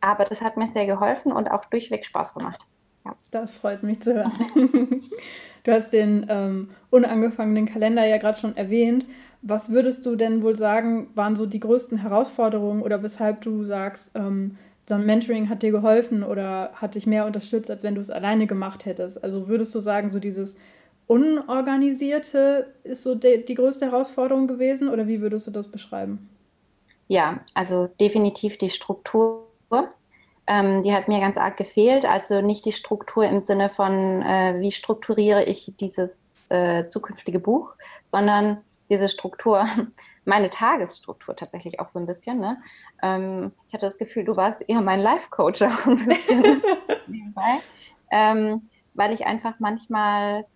Aber 0.00 0.26
das 0.26 0.42
hat 0.42 0.56
mir 0.56 0.70
sehr 0.70 0.86
geholfen 0.86 1.32
und 1.32 1.50
auch 1.50 1.64
durchweg 1.64 2.06
Spaß 2.06 2.34
gemacht. 2.34 2.60
Ja. 3.04 3.16
Das 3.32 3.56
freut 3.56 3.82
mich 3.82 4.00
zu 4.00 4.14
hören. 4.14 4.32
du 5.64 5.72
hast 5.72 5.92
den 5.92 6.26
ähm, 6.28 6.70
unangefangenen 6.90 7.66
Kalender 7.66 8.04
ja 8.04 8.18
gerade 8.18 8.38
schon 8.38 8.56
erwähnt. 8.56 9.06
Was 9.48 9.70
würdest 9.70 10.04
du 10.04 10.16
denn 10.16 10.42
wohl 10.42 10.56
sagen, 10.56 11.08
waren 11.14 11.36
so 11.36 11.46
die 11.46 11.60
größten 11.60 11.98
Herausforderungen 11.98 12.82
oder 12.82 13.04
weshalb 13.04 13.42
du 13.42 13.62
sagst, 13.62 14.10
ähm, 14.16 14.58
dann 14.86 15.06
Mentoring 15.06 15.48
hat 15.48 15.62
dir 15.62 15.70
geholfen 15.70 16.24
oder 16.24 16.72
hat 16.74 16.96
dich 16.96 17.06
mehr 17.06 17.26
unterstützt, 17.26 17.70
als 17.70 17.84
wenn 17.84 17.94
du 17.94 18.00
es 18.00 18.10
alleine 18.10 18.48
gemacht 18.48 18.86
hättest? 18.86 19.22
Also 19.22 19.46
würdest 19.46 19.72
du 19.72 19.78
sagen, 19.78 20.10
so 20.10 20.18
dieses 20.18 20.56
Unorganisierte 21.06 22.74
ist 22.82 23.04
so 23.04 23.14
die 23.14 23.54
größte 23.54 23.86
Herausforderung 23.86 24.48
gewesen 24.48 24.88
oder 24.88 25.06
wie 25.06 25.20
würdest 25.20 25.46
du 25.46 25.52
das 25.52 25.68
beschreiben? 25.68 26.28
Ja, 27.06 27.40
also 27.54 27.88
definitiv 28.00 28.58
die 28.58 28.70
Struktur. 28.70 29.44
Ähm, 30.48 30.82
die 30.82 30.92
hat 30.92 31.06
mir 31.06 31.20
ganz 31.20 31.36
arg 31.36 31.56
gefehlt. 31.56 32.04
Also 32.04 32.40
nicht 32.40 32.64
die 32.64 32.72
Struktur 32.72 33.24
im 33.24 33.38
Sinne 33.38 33.70
von, 33.70 34.22
äh, 34.22 34.56
wie 34.58 34.72
strukturiere 34.72 35.44
ich 35.44 35.72
dieses 35.78 36.50
äh, 36.50 36.88
zukünftige 36.88 37.38
Buch, 37.38 37.74
sondern 38.02 38.58
diese 38.88 39.08
Struktur, 39.08 39.66
meine 40.24 40.50
Tagesstruktur 40.50 41.36
tatsächlich 41.36 41.80
auch 41.80 41.88
so 41.88 41.98
ein 41.98 42.06
bisschen. 42.06 42.40
Ne? 42.40 42.58
Ähm, 43.02 43.52
ich 43.66 43.74
hatte 43.74 43.86
das 43.86 43.98
Gefühl, 43.98 44.24
du 44.24 44.36
warst 44.36 44.62
eher 44.68 44.80
mein 44.80 45.00
Life-Coach 45.00 45.62
auch 45.62 45.86
ein 45.86 46.06
bisschen 46.06 46.62
nebenbei, 47.06 47.58
ähm, 48.10 48.68
weil 48.94 49.12
ich 49.12 49.26
einfach 49.26 49.54
manchmal, 49.58 50.46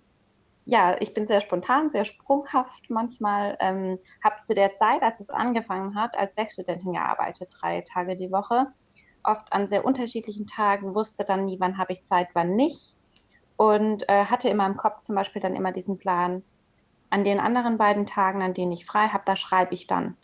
ja, 0.64 0.96
ich 1.00 1.14
bin 1.14 1.26
sehr 1.26 1.40
spontan, 1.40 1.90
sehr 1.90 2.04
sprunghaft 2.04 2.88
manchmal, 2.88 3.56
ähm, 3.60 3.98
habe 4.22 4.40
zu 4.40 4.54
der 4.54 4.76
Zeit, 4.76 5.02
als 5.02 5.20
es 5.20 5.30
angefangen 5.30 5.94
hat, 5.94 6.16
als 6.16 6.36
Werkstudentin 6.36 6.92
gearbeitet, 6.92 7.50
drei 7.60 7.82
Tage 7.82 8.16
die 8.16 8.30
Woche, 8.30 8.66
oft 9.22 9.52
an 9.52 9.68
sehr 9.68 9.84
unterschiedlichen 9.84 10.46
Tagen, 10.46 10.94
wusste 10.94 11.24
dann 11.24 11.44
nie, 11.44 11.60
wann 11.60 11.76
habe 11.76 11.92
ich 11.92 12.04
Zeit, 12.04 12.28
wann 12.34 12.56
nicht 12.56 12.96
und 13.60 14.08
äh, 14.08 14.24
hatte 14.24 14.48
in 14.48 14.56
meinem 14.56 14.78
Kopf 14.78 15.02
zum 15.02 15.14
Beispiel 15.14 15.42
dann 15.42 15.54
immer 15.54 15.70
diesen 15.70 15.98
Plan, 15.98 16.42
an 17.10 17.24
den 17.24 17.40
anderen 17.40 17.76
beiden 17.76 18.06
Tagen, 18.06 18.42
an 18.42 18.54
denen 18.54 18.72
ich 18.72 18.86
frei 18.86 19.08
habe, 19.08 19.24
da 19.26 19.36
schreibe 19.36 19.74
ich 19.74 19.86
dann. 19.86 20.16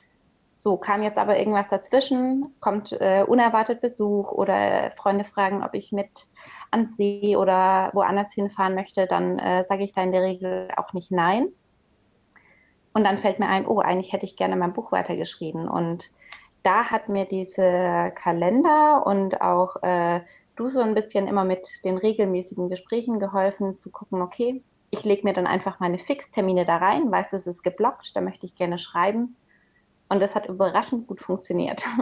So, 0.57 0.77
kam 0.77 1.03
jetzt 1.03 1.19
aber 1.19 1.39
irgendwas 1.39 1.69
dazwischen, 1.69 2.45
kommt 2.61 2.93
äh, 2.93 3.25
unerwartet 3.27 3.81
Besuch 3.81 4.33
oder 4.33 4.91
Freunde 4.97 5.25
fragen, 5.25 5.63
ob 5.63 5.75
ich 5.75 5.93
mit 5.93 6.29
ans 6.71 6.97
See 6.97 7.37
oder 7.37 7.91
woanders 7.93 8.33
hinfahren 8.33 8.75
möchte, 8.75 9.07
dann 9.07 9.39
äh, 9.39 9.65
sage 9.69 9.85
ich 9.85 9.93
da 9.93 10.03
in 10.03 10.13
der 10.13 10.23
Regel 10.23 10.69
auch 10.77 10.93
nicht 10.93 11.13
nein. 11.13 11.49
Und 12.95 13.05
dann 13.05 13.19
fällt 13.19 13.39
mir 13.39 13.49
ein, 13.49 13.67
oh, 13.67 13.81
eigentlich 13.81 14.13
hätte 14.13 14.25
ich 14.25 14.37
gerne 14.37 14.57
mein 14.57 14.73
Buch 14.73 14.91
weitergeschrieben. 14.91 15.69
Und 15.69 16.11
da 16.63 16.85
hat 16.85 17.09
mir 17.09 17.27
diese 17.27 18.11
Kalender 18.15 19.07
und 19.07 19.41
auch 19.41 19.83
äh, 19.83 20.23
du 20.57 20.71
so 20.71 20.81
ein 20.81 20.95
bisschen 20.95 21.29
immer 21.29 21.45
mit 21.45 21.69
den 21.85 21.99
regelmäßigen 21.99 22.71
Gesprächen 22.71 23.21
geholfen, 23.21 23.79
zu 23.79 23.91
gucken, 23.91 24.23
okay, 24.23 24.65
ich 24.97 25.05
lege 25.05 25.23
mir 25.25 25.33
dann 25.33 25.47
einfach 25.47 25.81
meine 25.81 25.99
Fixtermine 25.99 26.65
da 26.65 26.77
rein, 26.77 27.11
weiß, 27.11 27.33
es 27.33 27.47
ist 27.47 27.63
geblockt, 27.63 28.15
da 28.15 28.21
möchte 28.21 28.47
ich 28.47 28.55
gerne 28.55 28.79
schreiben. 28.79 29.37
Und 30.09 30.21
das 30.21 30.35
hat 30.35 30.49
überraschend 30.49 31.07
gut 31.07 31.21
funktioniert. 31.21 31.85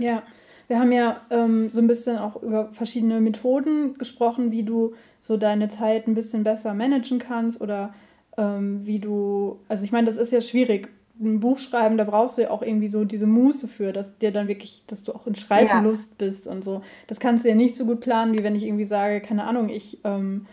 Ja, 0.00 0.22
wir 0.68 0.78
haben 0.78 0.92
ja 0.92 1.22
ähm, 1.30 1.70
so 1.70 1.80
ein 1.80 1.86
bisschen 1.88 2.18
auch 2.18 2.40
über 2.40 2.68
verschiedene 2.72 3.20
Methoden 3.20 3.94
gesprochen, 3.94 4.52
wie 4.52 4.62
du 4.62 4.94
so 5.18 5.36
deine 5.36 5.68
Zeit 5.68 6.06
ein 6.06 6.14
bisschen 6.14 6.44
besser 6.44 6.72
managen 6.74 7.18
kannst 7.18 7.60
oder 7.60 7.94
ähm, 8.36 8.86
wie 8.86 9.00
du, 9.00 9.58
also 9.66 9.84
ich 9.84 9.92
meine, 9.92 10.06
das 10.06 10.16
ist 10.16 10.30
ja 10.30 10.40
schwierig. 10.40 10.90
Ein 11.20 11.40
Buch 11.40 11.58
schreiben, 11.58 11.98
da 11.98 12.04
brauchst 12.04 12.38
du 12.38 12.42
ja 12.42 12.50
auch 12.50 12.62
irgendwie 12.62 12.86
so 12.86 13.04
diese 13.04 13.26
Muße 13.26 13.66
für, 13.66 13.92
dass 13.92 14.18
dir 14.18 14.30
dann 14.30 14.46
wirklich, 14.46 14.84
dass 14.86 15.02
du 15.02 15.12
auch 15.12 15.26
in 15.26 15.34
Schreibenlust 15.34 16.10
ja. 16.12 16.26
bist 16.26 16.46
und 16.46 16.62
so. 16.62 16.82
Das 17.08 17.18
kannst 17.18 17.44
du 17.44 17.48
ja 17.48 17.56
nicht 17.56 17.74
so 17.74 17.86
gut 17.86 18.00
planen, 18.00 18.34
wie 18.34 18.44
wenn 18.44 18.54
ich 18.54 18.64
irgendwie 18.64 18.84
sage, 18.84 19.20
keine 19.20 19.44
Ahnung, 19.44 19.68
ich 19.68 19.98
ähm, 20.04 20.46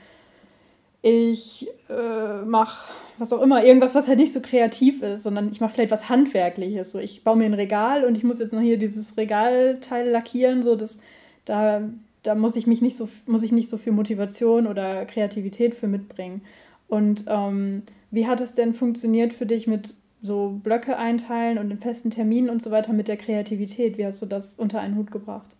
ich 1.05 1.67
äh, 1.87 2.41
mache 2.45 2.91
was 3.19 3.31
auch 3.31 3.41
immer, 3.41 3.63
irgendwas, 3.63 3.93
was 3.93 4.07
halt 4.07 4.17
nicht 4.17 4.33
so 4.33 4.41
kreativ 4.41 5.03
ist, 5.03 5.21
sondern 5.21 5.51
ich 5.51 5.61
mache 5.61 5.73
vielleicht 5.75 5.91
was 5.91 6.09
Handwerkliches. 6.09 6.91
So, 6.91 6.97
ich 6.97 7.23
baue 7.23 7.37
mir 7.37 7.45
ein 7.45 7.53
Regal 7.53 8.05
und 8.05 8.17
ich 8.17 8.23
muss 8.23 8.39
jetzt 8.39 8.53
noch 8.53 8.61
hier 8.61 8.77
dieses 8.77 9.15
Regalteil 9.15 10.09
lackieren, 10.09 10.63
so 10.63 10.75
dass 10.75 10.99
da, 11.45 11.83
da 12.23 12.33
muss 12.33 12.55
ich 12.55 12.65
mich 12.65 12.81
nicht 12.81 12.97
so, 12.97 13.07
muss 13.27 13.43
ich 13.43 13.51
nicht 13.51 13.69
so 13.69 13.77
viel 13.77 13.93
Motivation 13.93 14.65
oder 14.65 15.05
Kreativität 15.05 15.75
für 15.75 15.87
mitbringen. 15.87 16.41
Und 16.87 17.25
ähm, 17.27 17.83
wie 18.09 18.25
hat 18.25 18.41
es 18.41 18.53
denn 18.53 18.73
funktioniert 18.73 19.31
für 19.31 19.45
dich 19.45 19.67
mit 19.67 19.93
so 20.23 20.59
Blöcke 20.63 20.97
einteilen 20.97 21.59
und 21.59 21.69
den 21.69 21.79
festen 21.79 22.09
Terminen 22.09 22.49
und 22.49 22.63
so 22.63 22.71
weiter 22.71 22.93
mit 22.93 23.07
der 23.07 23.17
Kreativität? 23.17 23.99
Wie 23.99 24.05
hast 24.07 24.23
du 24.23 24.25
das 24.25 24.55
unter 24.57 24.79
einen 24.79 24.97
Hut 24.97 25.11
gebracht? 25.11 25.55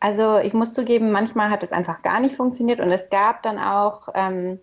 Also 0.00 0.38
ich 0.38 0.52
muss 0.52 0.74
zugeben, 0.74 1.10
manchmal 1.10 1.50
hat 1.50 1.62
es 1.62 1.72
einfach 1.72 2.02
gar 2.02 2.20
nicht 2.20 2.36
funktioniert 2.36 2.80
und 2.80 2.92
es 2.92 3.08
gab 3.08 3.42
dann 3.42 3.58
auch 3.58 4.08
ähm, 4.14 4.60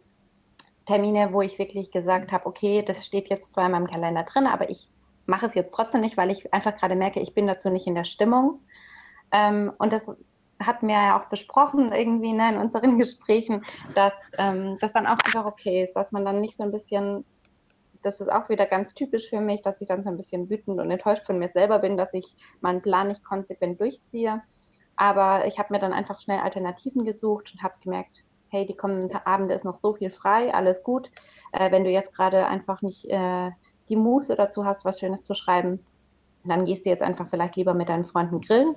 Termine, 0.85 1.33
wo 1.33 1.41
ich 1.41 1.57
wirklich 1.59 1.91
gesagt 1.91 2.31
habe, 2.31 2.45
okay, 2.45 2.83
das 2.83 3.05
steht 3.05 3.29
jetzt 3.29 3.51
zwar 3.51 3.65
in 3.65 3.71
meinem 3.71 3.87
Kalender 3.87 4.23
drin, 4.23 4.47
aber 4.47 4.69
ich 4.69 4.89
mache 5.25 5.45
es 5.45 5.55
jetzt 5.55 5.73
trotzdem 5.73 6.01
nicht, 6.01 6.17
weil 6.17 6.31
ich 6.31 6.53
einfach 6.53 6.75
gerade 6.75 6.95
merke, 6.95 7.19
ich 7.19 7.33
bin 7.33 7.47
dazu 7.47 7.69
nicht 7.69 7.87
in 7.87 7.95
der 7.95 8.03
Stimmung. 8.03 8.59
Ähm, 9.31 9.71
und 9.77 9.93
das 9.93 10.05
hatten 10.61 10.87
wir 10.87 10.95
ja 10.95 11.19
auch 11.19 11.25
besprochen 11.25 11.91
irgendwie 11.91 12.33
ne, 12.33 12.53
in 12.53 12.57
unseren 12.57 12.97
Gesprächen, 12.99 13.65
dass 13.95 14.13
ähm, 14.37 14.77
das 14.79 14.93
dann 14.93 15.07
auch 15.07 15.17
einfach 15.25 15.45
okay 15.45 15.83
ist, 15.83 15.93
dass 15.93 16.11
man 16.11 16.25
dann 16.25 16.41
nicht 16.41 16.55
so 16.55 16.63
ein 16.63 16.71
bisschen, 16.71 17.25
das 18.01 18.19
ist 18.19 18.31
auch 18.31 18.49
wieder 18.49 18.65
ganz 18.65 18.93
typisch 18.93 19.29
für 19.29 19.39
mich, 19.39 19.61
dass 19.61 19.81
ich 19.81 19.87
dann 19.87 20.03
so 20.03 20.09
ein 20.09 20.17
bisschen 20.17 20.49
wütend 20.49 20.79
und 20.79 20.91
enttäuscht 20.91 21.25
von 21.25 21.39
mir 21.39 21.49
selber 21.49 21.79
bin, 21.79 21.97
dass 21.97 22.13
ich 22.13 22.35
meinen 22.61 22.81
Plan 22.81 23.07
nicht 23.07 23.23
konsequent 23.23 23.79
durchziehe. 23.79 24.41
Aber 24.95 25.45
ich 25.47 25.59
habe 25.59 25.73
mir 25.73 25.79
dann 25.79 25.93
einfach 25.93 26.19
schnell 26.21 26.39
Alternativen 26.39 27.05
gesucht 27.05 27.51
und 27.53 27.63
habe 27.63 27.75
gemerkt, 27.81 28.23
hey, 28.49 28.65
die 28.65 28.75
kommenden 28.75 29.15
Abende 29.25 29.55
ist 29.55 29.65
noch 29.65 29.77
so 29.77 29.93
viel 29.93 30.11
frei, 30.11 30.53
alles 30.53 30.83
gut. 30.83 31.09
Äh, 31.51 31.71
wenn 31.71 31.83
du 31.83 31.89
jetzt 31.89 32.15
gerade 32.15 32.45
einfach 32.45 32.81
nicht 32.81 33.05
äh, 33.05 33.51
die 33.89 33.95
Muße 33.95 34.35
dazu 34.35 34.63
hast, 34.65 34.85
was 34.85 34.99
Schönes 34.99 35.23
zu 35.23 35.33
schreiben, 35.33 35.83
dann 36.45 36.65
gehst 36.65 36.85
du 36.85 36.89
jetzt 36.89 37.01
einfach 37.01 37.27
vielleicht 37.27 37.55
lieber 37.55 37.73
mit 37.73 37.89
deinen 37.89 38.05
Freunden 38.05 38.41
grillen. 38.41 38.75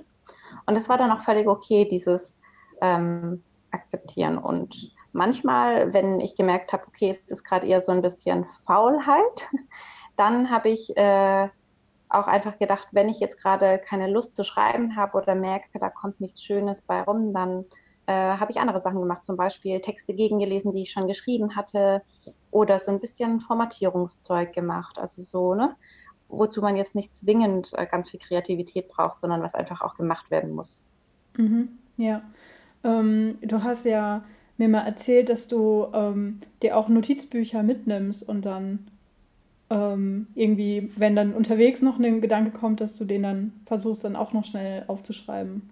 Und 0.65 0.75
es 0.75 0.89
war 0.89 0.97
dann 0.97 1.11
auch 1.11 1.21
völlig 1.21 1.47
okay, 1.47 1.85
dieses 1.85 2.39
ähm, 2.81 3.43
Akzeptieren. 3.71 4.37
Und 4.37 4.91
manchmal, 5.11 5.93
wenn 5.93 6.19
ich 6.19 6.35
gemerkt 6.35 6.73
habe, 6.73 6.87
okay, 6.87 7.11
es 7.11 7.31
ist 7.31 7.43
gerade 7.43 7.67
eher 7.67 7.81
so 7.81 7.91
ein 7.91 8.01
bisschen 8.01 8.45
Faulheit, 8.65 9.47
dann 10.15 10.49
habe 10.49 10.69
ich 10.69 10.95
äh, 10.97 11.49
auch 12.09 12.27
einfach 12.27 12.57
gedacht, 12.57 12.87
wenn 12.91 13.09
ich 13.09 13.19
jetzt 13.19 13.41
gerade 13.41 13.79
keine 13.79 14.07
Lust 14.07 14.35
zu 14.35 14.43
schreiben 14.43 14.95
habe 14.95 15.17
oder 15.17 15.35
merke, 15.35 15.79
da 15.79 15.89
kommt 15.89 16.21
nichts 16.21 16.41
Schönes 16.41 16.81
bei 16.81 17.01
rum, 17.01 17.33
dann 17.33 17.65
äh, 18.07 18.13
habe 18.13 18.51
ich 18.51 18.59
andere 18.59 18.79
Sachen 18.79 19.01
gemacht, 19.01 19.25
zum 19.25 19.35
Beispiel 19.35 19.81
Texte 19.81 20.13
gegengelesen, 20.13 20.73
die 20.73 20.83
ich 20.83 20.91
schon 20.91 21.07
geschrieben 21.07 21.55
hatte 21.55 22.01
oder 22.51 22.79
so 22.79 22.91
ein 22.91 23.01
bisschen 23.01 23.41
Formatierungszeug 23.41 24.53
gemacht. 24.53 24.97
Also 24.97 25.21
so, 25.21 25.53
ne? 25.53 25.75
Wozu 26.29 26.61
man 26.61 26.75
jetzt 26.75 26.95
nicht 26.95 27.13
zwingend 27.15 27.71
äh, 27.75 27.85
ganz 27.85 28.09
viel 28.09 28.19
Kreativität 28.19 28.87
braucht, 28.87 29.21
sondern 29.21 29.41
was 29.41 29.53
einfach 29.53 29.81
auch 29.81 29.95
gemacht 29.95 30.31
werden 30.31 30.53
muss. 30.53 30.85
Mhm, 31.37 31.77
ja. 31.97 32.21
Ähm, 32.83 33.37
du 33.41 33.63
hast 33.63 33.85
ja 33.85 34.23
mir 34.57 34.69
mal 34.69 34.85
erzählt, 34.85 35.29
dass 35.29 35.47
du 35.47 35.87
ähm, 35.93 36.39
dir 36.61 36.77
auch 36.77 36.87
Notizbücher 36.87 37.63
mitnimmst 37.63 38.27
und 38.27 38.45
dann 38.45 38.87
ähm, 39.69 40.27
irgendwie, 40.35 40.91
wenn 40.95 41.15
dann 41.15 41.33
unterwegs 41.33 41.81
noch 41.81 41.99
ein 41.99 42.21
Gedanke 42.21 42.51
kommt, 42.51 42.81
dass 42.81 42.95
du 42.95 43.05
den 43.05 43.23
dann 43.23 43.61
versuchst, 43.65 44.03
dann 44.03 44.15
auch 44.15 44.33
noch 44.33 44.45
schnell 44.45 44.85
aufzuschreiben. 44.87 45.69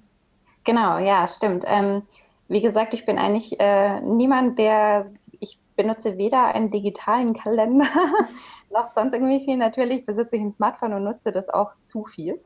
Genau, 0.63 0.97
ja, 0.97 1.27
stimmt. 1.27 1.63
Ähm, 1.67 2.03
wie 2.47 2.61
gesagt, 2.61 2.93
ich 2.93 3.05
bin 3.05 3.17
eigentlich 3.17 3.59
äh, 3.59 4.01
niemand, 4.01 4.59
der, 4.59 5.11
ich 5.39 5.57
benutze 5.75 6.17
weder 6.17 6.45
einen 6.45 6.71
digitalen 6.71 7.33
Kalender 7.33 7.87
noch 8.71 8.91
sonst 8.93 9.13
irgendwie 9.13 9.43
viel. 9.43 9.57
Natürlich 9.57 10.05
besitze 10.05 10.35
ich 10.35 10.41
ein 10.41 10.53
Smartphone 10.53 10.93
und 10.93 11.03
nutze 11.03 11.31
das 11.31 11.49
auch 11.49 11.71
zu 11.85 12.05
viel. 12.05 12.39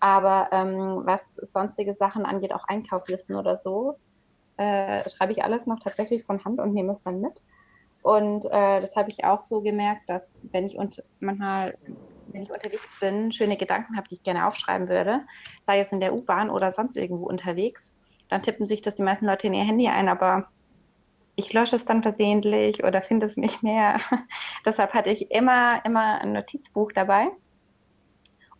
Aber 0.00 0.48
ähm, 0.52 1.02
was 1.04 1.20
sonstige 1.36 1.94
Sachen 1.94 2.24
angeht, 2.24 2.54
auch 2.54 2.66
Einkaufslisten 2.66 3.36
oder 3.36 3.56
so, 3.56 3.96
äh, 4.56 5.08
schreibe 5.08 5.32
ich 5.32 5.44
alles 5.44 5.66
noch 5.66 5.80
tatsächlich 5.80 6.24
von 6.24 6.42
Hand 6.44 6.58
und 6.58 6.72
nehme 6.72 6.92
es 6.92 7.02
dann 7.02 7.20
mit. 7.20 7.34
Und 8.02 8.46
äh, 8.46 8.80
das 8.80 8.96
habe 8.96 9.10
ich 9.10 9.24
auch 9.24 9.44
so 9.44 9.60
gemerkt, 9.60 10.08
dass 10.08 10.38
wenn 10.52 10.66
ich 10.66 10.76
und 10.76 11.02
manchmal, 11.18 11.74
wenn 12.32 12.42
ich 12.42 12.50
unterwegs 12.50 12.98
bin, 12.98 13.32
schöne 13.32 13.56
Gedanken 13.56 13.96
habe, 13.96 14.08
die 14.08 14.16
ich 14.16 14.22
gerne 14.22 14.46
aufschreiben 14.46 14.88
würde, 14.88 15.20
sei 15.66 15.80
es 15.80 15.92
in 15.92 16.00
der 16.00 16.14
U-Bahn 16.14 16.50
oder 16.50 16.72
sonst 16.72 16.96
irgendwo 16.96 17.26
unterwegs, 17.26 17.96
dann 18.28 18.42
tippen 18.42 18.66
sich 18.66 18.80
das 18.80 18.94
die 18.94 19.02
meisten 19.02 19.26
Leute 19.26 19.48
in 19.48 19.54
ihr 19.54 19.64
Handy 19.64 19.88
ein, 19.88 20.08
aber 20.08 20.48
ich 21.36 21.52
lösche 21.52 21.76
es 21.76 21.84
dann 21.84 22.02
versehentlich 22.02 22.84
oder 22.84 23.02
finde 23.02 23.26
es 23.26 23.36
nicht 23.36 23.62
mehr. 23.62 23.98
Deshalb 24.64 24.94
hatte 24.94 25.10
ich 25.10 25.30
immer, 25.30 25.84
immer 25.84 26.20
ein 26.20 26.32
Notizbuch 26.32 26.92
dabei 26.92 27.28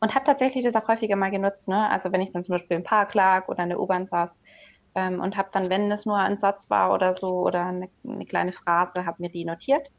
und 0.00 0.14
habe 0.14 0.24
tatsächlich 0.24 0.64
das 0.64 0.74
auch 0.74 0.88
häufiger 0.88 1.16
mal 1.16 1.30
genutzt. 1.30 1.68
Ne? 1.68 1.88
Also 1.90 2.10
wenn 2.12 2.22
ich 2.22 2.32
dann 2.32 2.44
zum 2.44 2.54
Beispiel 2.54 2.76
im 2.78 2.84
Park 2.84 3.14
lag 3.14 3.48
oder 3.48 3.62
in 3.62 3.68
der 3.68 3.80
U-Bahn 3.80 4.06
saß 4.06 4.40
ähm, 4.94 5.20
und 5.20 5.36
habe 5.36 5.48
dann, 5.52 5.70
wenn 5.70 5.90
es 5.90 6.06
nur 6.06 6.16
ein 6.16 6.38
Satz 6.38 6.70
war 6.70 6.92
oder 6.92 7.14
so 7.14 7.40
oder 7.40 7.66
eine, 7.66 7.88
eine 8.04 8.26
kleine 8.26 8.52
Phrase, 8.52 9.06
habe 9.06 9.22
mir 9.22 9.30
die 9.30 9.44
notiert 9.44 9.90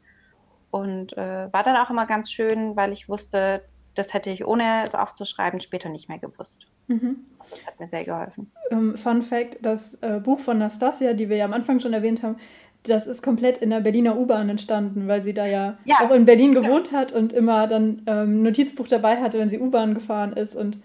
und 0.70 1.16
äh, 1.16 1.52
war 1.52 1.62
dann 1.62 1.76
auch 1.76 1.90
immer 1.90 2.06
ganz 2.06 2.30
schön, 2.30 2.76
weil 2.76 2.92
ich 2.92 3.08
wusste, 3.08 3.62
das 3.94 4.14
hätte 4.14 4.30
ich 4.30 4.46
ohne 4.46 4.82
es 4.84 4.94
aufzuschreiben 4.94 5.60
später 5.60 5.88
nicht 5.88 6.08
mehr 6.08 6.18
gewusst. 6.18 6.66
Mhm. 6.88 7.26
Also 7.38 7.56
das 7.56 7.66
hat 7.66 7.80
mir 7.80 7.86
sehr 7.86 8.04
geholfen. 8.04 8.50
Ähm, 8.70 8.96
Fun 8.96 9.22
Fact: 9.22 9.58
Das 9.62 9.94
äh, 10.02 10.20
Buch 10.20 10.40
von 10.40 10.58
Nastasia, 10.58 11.12
die 11.12 11.28
wir 11.28 11.36
ja 11.36 11.44
am 11.44 11.52
Anfang 11.52 11.80
schon 11.80 11.92
erwähnt 11.92 12.22
haben, 12.22 12.36
das 12.84 13.06
ist 13.06 13.22
komplett 13.22 13.58
in 13.58 13.70
der 13.70 13.80
Berliner 13.80 14.18
U-Bahn 14.18 14.48
entstanden, 14.48 15.06
weil 15.06 15.22
sie 15.22 15.34
da 15.34 15.46
ja, 15.46 15.78
ja, 15.84 16.00
auch 16.00 16.10
in 16.10 16.24
Berlin 16.24 16.54
gewohnt 16.54 16.90
ja. 16.90 16.98
hat 16.98 17.12
und 17.12 17.32
immer 17.32 17.66
dann 17.66 18.02
ähm, 18.06 18.42
Notizbuch 18.42 18.88
dabei 18.88 19.20
hatte, 19.20 19.38
wenn 19.38 19.50
sie 19.50 19.60
U-Bahn 19.60 19.94
gefahren 19.94 20.32
ist. 20.32 20.56
Und 20.56 20.80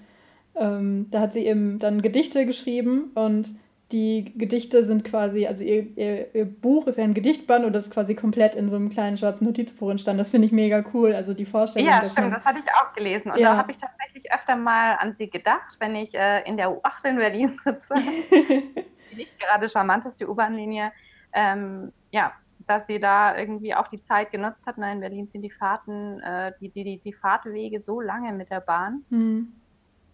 ähm, 0.56 1.08
da 1.10 1.22
hat 1.22 1.34
sie 1.34 1.46
eben 1.46 1.80
dann 1.80 2.02
Gedichte 2.02 2.46
geschrieben 2.46 3.12
und 3.16 3.56
die 3.91 4.34
Gedichte 4.38 4.84
sind 4.84 5.06
quasi, 5.06 5.48
also 5.48 5.63
ihr, 5.63 5.84
ihr, 5.98 6.36
ihr, 6.36 6.46
Buch 6.46 6.88
ist 6.88 6.98
ja 6.98 7.06
ein 7.06 7.13
Gedichtband 7.13 7.63
und 7.63 7.72
das 7.72 7.86
ist 7.86 7.94
quasi 7.94 8.15
komplett 8.15 8.53
in 8.53 8.67
so 8.67 8.75
einem 8.75 8.89
kleinen 8.89 9.15
schwarzen 9.15 9.46
Notizbuch 9.46 9.89
entstanden. 9.89 10.17
Das 10.17 10.29
finde 10.29 10.46
ich 10.46 10.51
mega 10.51 10.84
cool. 10.94 11.13
Also 11.13 11.34
die 11.34 11.46
Vorstellung. 11.46 11.89
Ja, 11.89 12.03
stimmt, 12.03 12.29
man, 12.29 12.32
das 12.32 12.46
hatte 12.46 12.60
ich 12.60 12.72
auch 12.74 12.94
gelesen. 12.94 13.32
Und 13.32 13.39
ja. 13.39 13.51
da 13.51 13.58
habe 13.58 13.72
ich 13.72 13.77
tatsächlich 13.77 14.32
öfter 14.32 14.58
mal 14.58 14.96
an 14.96 15.13
sie 15.13 15.29
gedacht, 15.29 15.77
wenn 15.79 15.96
ich 15.96 16.13
äh, 16.13 16.41
in 16.44 16.58
der 16.58 16.70
U8 16.70 17.10
in 17.10 17.15
Berlin 17.15 17.58
sitze. 17.63 17.94
die 19.12 19.15
nicht 19.15 19.39
gerade 19.39 19.70
charmanteste 19.70 20.29
U-Bahn-Linie. 20.29 20.91
Ähm, 21.32 21.94
ja, 22.12 22.34
dass 22.67 22.86
sie 22.88 23.00
da 23.00 23.38
irgendwie 23.38 23.74
auch 23.74 23.88
die 23.88 24.03
Zeit 24.03 24.32
genutzt 24.32 24.65
hat. 24.65 24.77
Na, 24.77 24.91
in 24.91 25.00
Berlin 25.00 25.29
sind 25.31 25.44
die 25.44 25.51
Fahrten, 25.51 26.20
äh, 26.20 26.51
die, 26.59 26.70
die, 26.70 27.00
die, 27.00 27.14
Fahrtwege 27.14 27.79
so 27.79 28.01
lange 28.01 28.33
mit 28.33 28.50
der 28.50 28.59
Bahn. 28.59 29.05
Mhm. 29.09 29.53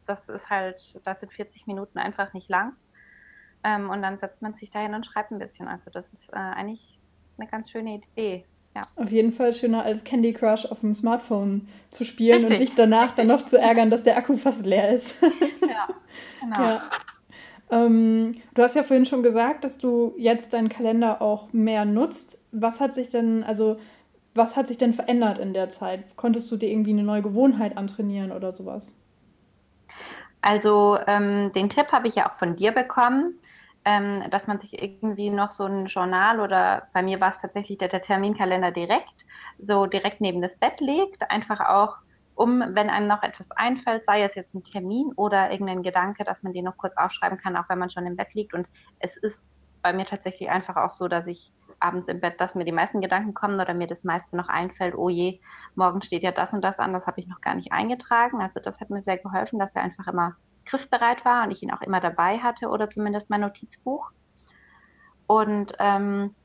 Das 0.05 0.29
ist 0.29 0.49
halt, 0.49 0.75
das 1.05 1.19
sind 1.19 1.33
40 1.33 1.65
Minuten 1.65 1.97
einfach 1.97 2.33
nicht 2.33 2.49
lang. 2.49 2.73
Ähm, 3.63 3.89
und 3.89 4.01
dann 4.01 4.17
setzt 4.19 4.41
man 4.41 4.53
sich 4.55 4.69
da 4.71 4.79
hin 4.79 4.93
und 4.93 5.05
schreibt 5.05 5.31
ein 5.31 5.39
bisschen. 5.39 5.67
Also 5.67 5.89
das 5.91 6.05
ist 6.13 6.29
äh, 6.33 6.37
eigentlich 6.37 6.99
eine 7.37 7.47
ganz 7.47 7.71
schöne 7.71 7.95
Idee. 7.95 8.45
Ja. 8.75 8.81
Auf 8.95 9.11
jeden 9.11 9.31
Fall 9.31 9.53
schöner 9.53 9.83
als 9.83 10.03
Candy 10.03 10.33
Crush 10.33 10.65
auf 10.65 10.79
dem 10.79 10.93
Smartphone 10.93 11.67
zu 11.91 12.03
spielen 12.05 12.39
Richtig. 12.39 12.59
und 12.59 12.67
sich 12.67 12.75
danach 12.75 13.11
dann 13.11 13.27
noch 13.27 13.43
zu 13.45 13.59
ärgern, 13.59 13.91
dass 13.91 14.03
der 14.03 14.17
Akku 14.17 14.35
fast 14.35 14.65
leer 14.65 14.93
ist. 14.93 15.21
ja, 15.61 15.87
genau. 16.41 16.61
Ja. 16.61 16.81
Ähm, 17.69 18.33
du 18.55 18.61
hast 18.63 18.75
ja 18.75 18.83
vorhin 18.83 19.05
schon 19.05 19.23
gesagt, 19.23 19.63
dass 19.63 19.77
du 19.77 20.13
jetzt 20.17 20.53
deinen 20.53 20.69
Kalender 20.69 21.21
auch 21.21 21.53
mehr 21.53 21.85
nutzt. 21.85 22.39
Was 22.51 22.79
hat 22.79 22.95
sich 22.95 23.09
denn, 23.09 23.43
also 23.43 23.77
was 24.35 24.55
hat 24.55 24.67
sich 24.67 24.79
denn 24.79 24.93
verändert 24.93 25.37
in 25.37 25.53
der 25.53 25.69
Zeit? 25.69 26.15
Konntest 26.15 26.51
du 26.51 26.57
dir 26.57 26.69
irgendwie 26.69 26.91
eine 26.91 27.03
neue 27.03 27.21
Gewohnheit 27.21 27.77
antrainieren 27.77 28.31
oder 28.31 28.51
sowas? 28.51 28.95
Also 30.41 30.97
ähm, 31.07 31.51
den 31.53 31.69
Tipp 31.69 31.91
habe 31.91 32.07
ich 32.07 32.15
ja 32.15 32.29
auch 32.29 32.37
von 32.37 32.55
dir 32.55 32.71
bekommen 32.71 33.35
ähm, 33.85 34.23
dass 34.29 34.47
man 34.47 34.59
sich 34.59 34.81
irgendwie 34.81 35.29
noch 35.29 35.51
so 35.51 35.65
ein 35.65 35.87
Journal 35.87 36.39
oder 36.39 36.87
bei 36.93 37.01
mir 37.01 37.19
war 37.19 37.31
es 37.31 37.39
tatsächlich 37.39 37.77
der, 37.77 37.89
der 37.89 38.01
Terminkalender 38.01 38.71
direkt, 38.71 39.25
so 39.59 39.85
direkt 39.85 40.21
neben 40.21 40.41
das 40.41 40.57
Bett 40.57 40.79
legt, 40.79 41.29
einfach 41.29 41.59
auch 41.59 41.97
um, 42.35 42.63
wenn 42.69 42.89
einem 42.89 43.07
noch 43.07 43.21
etwas 43.21 43.51
einfällt, 43.51 44.05
sei 44.05 44.23
es 44.23 44.35
jetzt 44.35 44.55
ein 44.55 44.63
Termin 44.63 45.11
oder 45.15 45.51
irgendein 45.51 45.83
Gedanke, 45.83 46.23
dass 46.23 46.41
man 46.41 46.53
den 46.53 46.65
noch 46.65 46.77
kurz 46.77 46.95
aufschreiben 46.97 47.37
kann, 47.37 47.55
auch 47.55 47.69
wenn 47.69 47.77
man 47.77 47.91
schon 47.91 48.07
im 48.07 48.15
Bett 48.15 48.33
liegt. 48.33 48.53
Und 48.53 48.67
es 48.99 49.17
ist 49.17 49.55
bei 49.83 49.93
mir 49.93 50.05
tatsächlich 50.05 50.49
einfach 50.49 50.77
auch 50.77 50.91
so, 50.91 51.07
dass 51.07 51.27
ich 51.27 51.51
abends 51.79 52.07
im 52.07 52.21
Bett, 52.21 52.39
dass 52.39 52.55
mir 52.55 52.65
die 52.65 52.71
meisten 52.71 53.01
Gedanken 53.01 53.33
kommen 53.33 53.59
oder 53.59 53.73
mir 53.73 53.87
das 53.87 54.03
meiste 54.03 54.35
noch 54.35 54.47
einfällt, 54.47 54.95
oh 54.95 55.09
je, 55.09 55.41
morgen 55.75 56.01
steht 56.01 56.23
ja 56.23 56.31
das 56.31 56.53
und 56.53 56.61
das 56.61 56.79
an, 56.79 56.93
das 56.93 57.05
habe 57.05 57.19
ich 57.19 57.27
noch 57.27 57.41
gar 57.41 57.53
nicht 57.53 57.71
eingetragen. 57.71 58.41
Also 58.41 58.59
das 58.59 58.79
hat 58.79 58.89
mir 58.89 59.01
sehr 59.01 59.17
geholfen, 59.17 59.59
dass 59.59 59.75
er 59.75 59.83
einfach 59.83 60.07
immer 60.07 60.35
griffbereit 60.65 61.25
war 61.25 61.45
und 61.45 61.51
ich 61.51 61.63
ihn 61.63 61.71
auch 61.71 61.81
immer 61.81 61.99
dabei 61.99 62.39
hatte 62.39 62.69
oder 62.69 62.89
zumindest 62.89 63.29
mein 63.29 63.41
Notizbuch. 63.41 64.11
Und 65.27 65.73
ähm, 65.79 66.35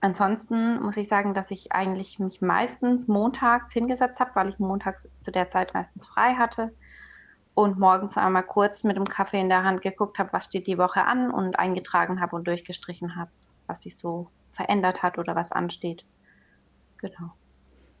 ansonsten 0.00 0.82
muss 0.82 0.96
ich 0.96 1.08
sagen, 1.08 1.34
dass 1.34 1.50
ich 1.50 1.72
eigentlich 1.72 2.18
mich 2.18 2.40
meistens 2.40 3.08
montags 3.08 3.72
hingesetzt 3.72 4.20
habe, 4.20 4.30
weil 4.34 4.48
ich 4.48 4.58
montags 4.58 5.08
zu 5.20 5.30
der 5.30 5.48
Zeit 5.48 5.74
meistens 5.74 6.06
frei 6.06 6.34
hatte 6.34 6.72
und 7.54 7.78
morgens 7.78 8.16
einmal 8.16 8.42
kurz 8.42 8.84
mit 8.84 8.96
dem 8.96 9.06
Kaffee 9.08 9.40
in 9.40 9.48
der 9.48 9.64
Hand 9.64 9.80
geguckt 9.80 10.18
habe, 10.18 10.32
was 10.32 10.44
steht 10.44 10.66
die 10.66 10.78
Woche 10.78 11.04
an 11.04 11.30
und 11.30 11.58
eingetragen 11.58 12.20
habe 12.20 12.36
und 12.36 12.46
durchgestrichen 12.46 13.16
habe, 13.16 13.30
was 13.66 13.82
sich 13.82 13.96
so 13.96 14.30
verändert 14.52 15.02
hat 15.02 15.18
oder 15.18 15.34
was 15.34 15.52
ansteht. 15.52 16.04
Genau. 16.98 17.32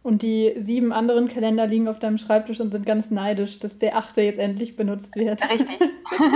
Und 0.06 0.22
die 0.22 0.52
sieben 0.56 0.92
anderen 0.92 1.26
Kalender 1.26 1.66
liegen 1.66 1.88
auf 1.88 1.98
deinem 1.98 2.16
Schreibtisch 2.16 2.60
und 2.60 2.70
sind 2.70 2.86
ganz 2.86 3.10
neidisch, 3.10 3.58
dass 3.58 3.80
der 3.80 3.96
achte 3.96 4.20
jetzt 4.20 4.38
endlich 4.38 4.76
benutzt 4.76 5.16
wird. 5.16 5.42
Richtig. 5.50 5.80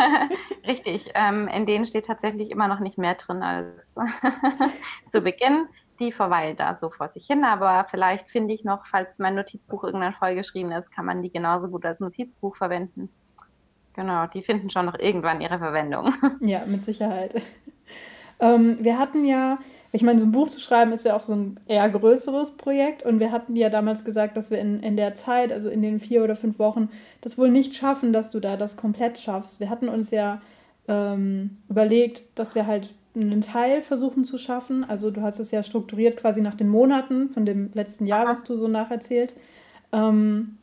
Richtig. 0.67 1.13
Ähm, 1.15 1.47
in 1.47 1.67
denen 1.67 1.87
steht 1.87 2.07
tatsächlich 2.07 2.51
immer 2.51 2.67
noch 2.67 2.81
nicht 2.81 2.99
mehr 2.99 3.15
drin 3.15 3.45
als 3.45 3.95
zu 5.09 5.21
Beginn. 5.21 5.69
Die 6.01 6.11
verweilt 6.11 6.59
da 6.59 6.79
so 6.81 6.91
vor 6.91 7.11
sich 7.11 7.29
hin, 7.29 7.45
aber 7.45 7.87
vielleicht 7.89 8.29
finde 8.29 8.55
ich 8.55 8.65
noch, 8.65 8.87
falls 8.87 9.21
mein 9.21 9.37
Notizbuch 9.37 9.85
irgendwann 9.85 10.15
vollgeschrieben 10.15 10.73
ist, 10.73 10.91
kann 10.91 11.05
man 11.05 11.23
die 11.23 11.31
genauso 11.31 11.69
gut 11.69 11.87
als 11.87 12.01
Notizbuch 12.01 12.57
verwenden. 12.57 13.09
Genau, 13.95 14.27
die 14.27 14.43
finden 14.43 14.71
schon 14.71 14.87
noch 14.87 14.99
irgendwann 14.99 15.41
ihre 15.41 15.61
Verwendung. 15.61 16.13
Ja, 16.41 16.67
mit 16.67 16.83
Sicherheit. 16.83 17.41
Ähm, 18.41 18.79
wir 18.81 18.99
hatten 18.99 19.25
ja, 19.25 19.59
ich 19.93 20.03
meine, 20.03 20.21
so 20.21 20.25
ein 20.25 20.33
Buch 20.33 20.49
zu 20.49 20.61
schreiben 20.61 20.93
ist 20.93 21.05
ja 21.05 21.17
auch 21.17 21.23
so 21.23 21.35
ein 21.35 21.59
eher 21.67 21.89
größeres 21.89 22.53
Projekt 22.53 23.03
und 23.03 23.19
wir 23.19 23.33
hatten 23.33 23.57
ja 23.57 23.71
damals 23.71 24.05
gesagt, 24.05 24.37
dass 24.37 24.51
wir 24.51 24.59
in, 24.59 24.81
in 24.83 24.97
der 24.97 25.15
Zeit, 25.15 25.53
also 25.53 25.69
in 25.69 25.83
den 25.83 25.99
vier 25.99 26.23
oder 26.23 26.37
fünf 26.37 26.59
Wochen, 26.59 26.91
das 27.23 27.37
wohl 27.37 27.51
nicht 27.51 27.75
schaffen, 27.75 28.13
dass 28.13 28.31
du 28.31 28.39
da 28.39 28.57
das 28.57 28.77
komplett 28.77 29.19
schaffst. 29.19 29.59
Wir 29.59 29.69
hatten 29.69 29.89
uns 29.89 30.13
ja 30.13 30.41
ähm, 30.87 31.59
überlegt, 31.69 32.23
dass 32.37 32.55
wir 32.55 32.67
halt 32.67 32.95
einen 33.17 33.41
Teil 33.41 33.83
versuchen 33.83 34.23
zu 34.23 34.39
schaffen. 34.39 34.85
Also 34.85 35.11
du 35.11 35.23
hast 35.23 35.41
es 35.41 35.51
ja 35.51 35.65
strukturiert 35.65 36.17
quasi 36.17 36.41
nach 36.41 36.55
den 36.55 36.69
Monaten 36.69 37.31
von 37.31 37.45
dem 37.45 37.71
letzten 37.75 38.07
Jahr, 38.07 38.27
was 38.27 38.45
du 38.45 38.57
so 38.57 38.69
nacherzählt. 38.69 39.35
Ähm, 39.93 40.59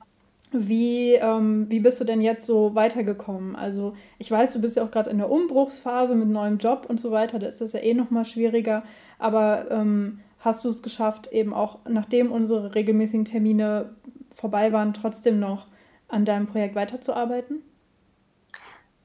wie, 0.52 1.14
ähm, 1.14 1.66
wie 1.70 1.80
bist 1.80 2.00
du 2.00 2.06
denn 2.06 2.22
jetzt 2.22 2.46
so 2.46 2.74
weitergekommen? 2.74 3.56
Also 3.56 3.94
ich 4.18 4.32
weiß, 4.32 4.54
du 4.54 4.62
bist 4.62 4.78
ja 4.78 4.84
auch 4.84 4.92
gerade 4.92 5.10
in 5.10 5.18
der 5.18 5.30
Umbruchsphase 5.30 6.16
mit 6.16 6.30
neuem 6.30 6.58
Job 6.58 6.86
und 6.88 7.00
so 7.00 7.12
weiter, 7.12 7.40
da 7.40 7.48
ist 7.48 7.62
das 7.62 7.74
ja 7.74 7.80
eh 7.82 7.94
nochmal 7.94 8.26
schwieriger. 8.26 8.84
Aber 9.20 9.70
ähm, 9.70 10.20
hast 10.40 10.64
du 10.64 10.70
es 10.70 10.82
geschafft, 10.82 11.28
eben 11.32 11.54
auch 11.54 11.80
nachdem 11.88 12.32
unsere 12.32 12.76
regelmäßigen 12.76 13.26
Termine 13.26 13.96
vorbei 14.32 14.72
waren, 14.72 14.94
trotzdem 14.94 15.40
noch 15.40 15.68
an 16.08 16.24
deinem 16.24 16.48
Projekt 16.48 16.76
weiterzuarbeiten? 16.76 17.64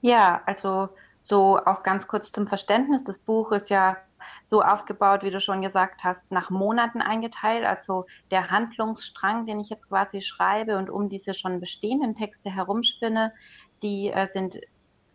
Ja, 0.00 0.42
also 0.46 0.88
so 1.22 1.58
auch 1.64 1.82
ganz 1.82 2.06
kurz 2.06 2.30
zum 2.32 2.46
Verständnis, 2.46 3.04
das 3.04 3.18
Buch 3.18 3.52
ist 3.52 3.70
ja 3.70 3.96
so 4.46 4.62
aufgebaut, 4.62 5.22
wie 5.22 5.30
du 5.30 5.40
schon 5.40 5.62
gesagt 5.62 6.04
hast, 6.04 6.30
nach 6.30 6.50
Monaten 6.50 7.00
eingeteilt. 7.00 7.64
Also 7.64 8.06
der 8.30 8.50
Handlungsstrang, 8.50 9.46
den 9.46 9.60
ich 9.60 9.70
jetzt 9.70 9.88
quasi 9.88 10.22
schreibe 10.22 10.76
und 10.78 10.90
um 10.90 11.08
diese 11.08 11.34
schon 11.34 11.60
bestehenden 11.60 12.14
Texte 12.14 12.50
herumspinne, 12.50 13.32
die 13.82 14.10
äh, 14.10 14.26
sind 14.26 14.58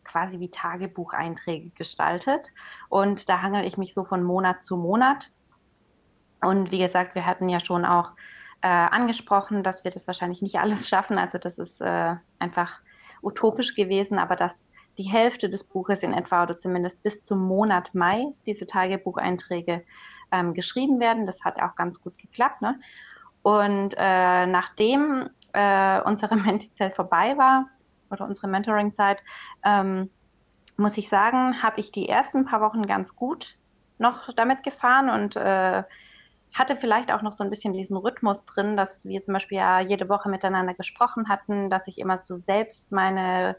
quasi 0.04 0.40
wie 0.40 0.50
Tagebucheinträge 0.50 1.70
gestaltet. 1.72 2.50
Und 2.90 3.30
da 3.30 3.42
hangel 3.42 3.66
ich 3.66 3.78
mich 3.78 3.94
so 3.94 4.04
von 4.04 4.24
Monat 4.24 4.66
zu 4.66 4.78
Monat. 4.78 5.30
Und 6.42 6.72
wie 6.72 6.80
gesagt, 6.80 7.16
wir 7.16 7.26
hatten 7.26 7.50
ja 7.50 7.60
schon 7.60 7.86
auch 7.86 8.14
äh, 8.62 8.68
angesprochen, 8.68 9.64
dass 9.64 9.84
wir 9.84 9.92
das 9.92 10.08
wahrscheinlich 10.08 10.42
nicht 10.42 10.60
alles 10.60 10.88
schaffen. 10.88 11.18
Also 11.18 11.38
das 11.38 11.58
ist 11.58 11.82
äh, 11.82 12.16
einfach 12.40 12.80
utopisch 13.22 13.76
gewesen, 13.76 14.20
aber 14.20 14.36
dass 14.36 14.72
die 14.98 15.04
Hälfte 15.04 15.50
des 15.50 15.64
Buches 15.64 16.04
in 16.04 16.14
etwa 16.14 16.44
oder 16.44 16.58
zumindest 16.58 17.04
bis 17.04 17.24
zum 17.24 17.40
Monat 17.48 17.94
Mai 17.94 18.28
diese 18.46 18.66
Tagebucheinträge 18.66 19.84
ähm, 20.32 20.54
geschrieben 20.54 21.00
werden. 21.00 21.26
Das 21.26 21.44
hat 21.44 21.62
auch 21.62 21.76
ganz 21.76 22.02
gut 22.02 22.18
geklappt. 22.18 22.62
Ne? 22.62 22.80
Und 23.44 23.94
äh, 23.98 24.46
nachdem 24.46 25.30
äh, 25.54 26.02
unsere 26.02 26.36
Mentoring-Zeit 26.36 26.96
vorbei 26.96 27.38
war 27.38 27.68
oder 28.10 28.26
unsere 28.26 28.48
Mentoring-Zeit, 28.48 29.20
ähm, 29.64 30.10
muss 30.78 30.98
ich 30.98 31.10
sagen, 31.10 31.62
habe 31.64 31.80
ich 31.80 31.92
die 31.92 32.08
ersten 32.08 32.46
paar 32.46 32.62
Wochen 32.62 32.86
ganz 32.86 33.16
gut 33.16 33.58
noch 33.98 34.32
damit 34.34 34.64
gefahren 34.64 35.10
und 35.10 35.36
äh, 35.36 35.84
hatte 36.54 36.76
vielleicht 36.76 37.12
auch 37.12 37.22
noch 37.22 37.34
so 37.34 37.44
ein 37.44 37.50
bisschen 37.50 37.74
diesen 37.74 37.98
Rhythmus 37.98 38.46
drin, 38.46 38.78
dass 38.78 39.06
wir 39.06 39.24
zum 39.24 39.34
Beispiel 39.34 39.58
ja 39.58 39.80
jede 39.80 40.08
Woche 40.08 40.30
miteinander 40.30 40.74
gesprochen 40.74 41.30
hatten, 41.30 41.70
dass 41.70 41.88
ich 41.88 41.98
immer 41.98 42.18
so 42.18 42.36
selbst 42.36 42.92
meine 42.92 43.56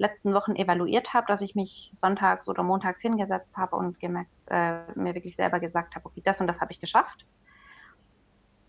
letzten 0.00 0.32
Wochen 0.32 0.56
evaluiert 0.56 1.12
habe, 1.12 1.26
dass 1.26 1.42
ich 1.42 1.54
mich 1.54 1.92
sonntags 1.94 2.48
oder 2.48 2.62
montags 2.62 3.02
hingesetzt 3.02 3.56
habe 3.56 3.76
und 3.76 4.00
gemerkt, 4.00 4.30
äh, 4.46 4.90
mir 4.94 5.14
wirklich 5.14 5.36
selber 5.36 5.60
gesagt 5.60 5.94
habe, 5.94 6.06
okay, 6.06 6.22
das 6.24 6.40
und 6.40 6.46
das 6.46 6.60
habe 6.60 6.72
ich 6.72 6.80
geschafft. 6.80 7.26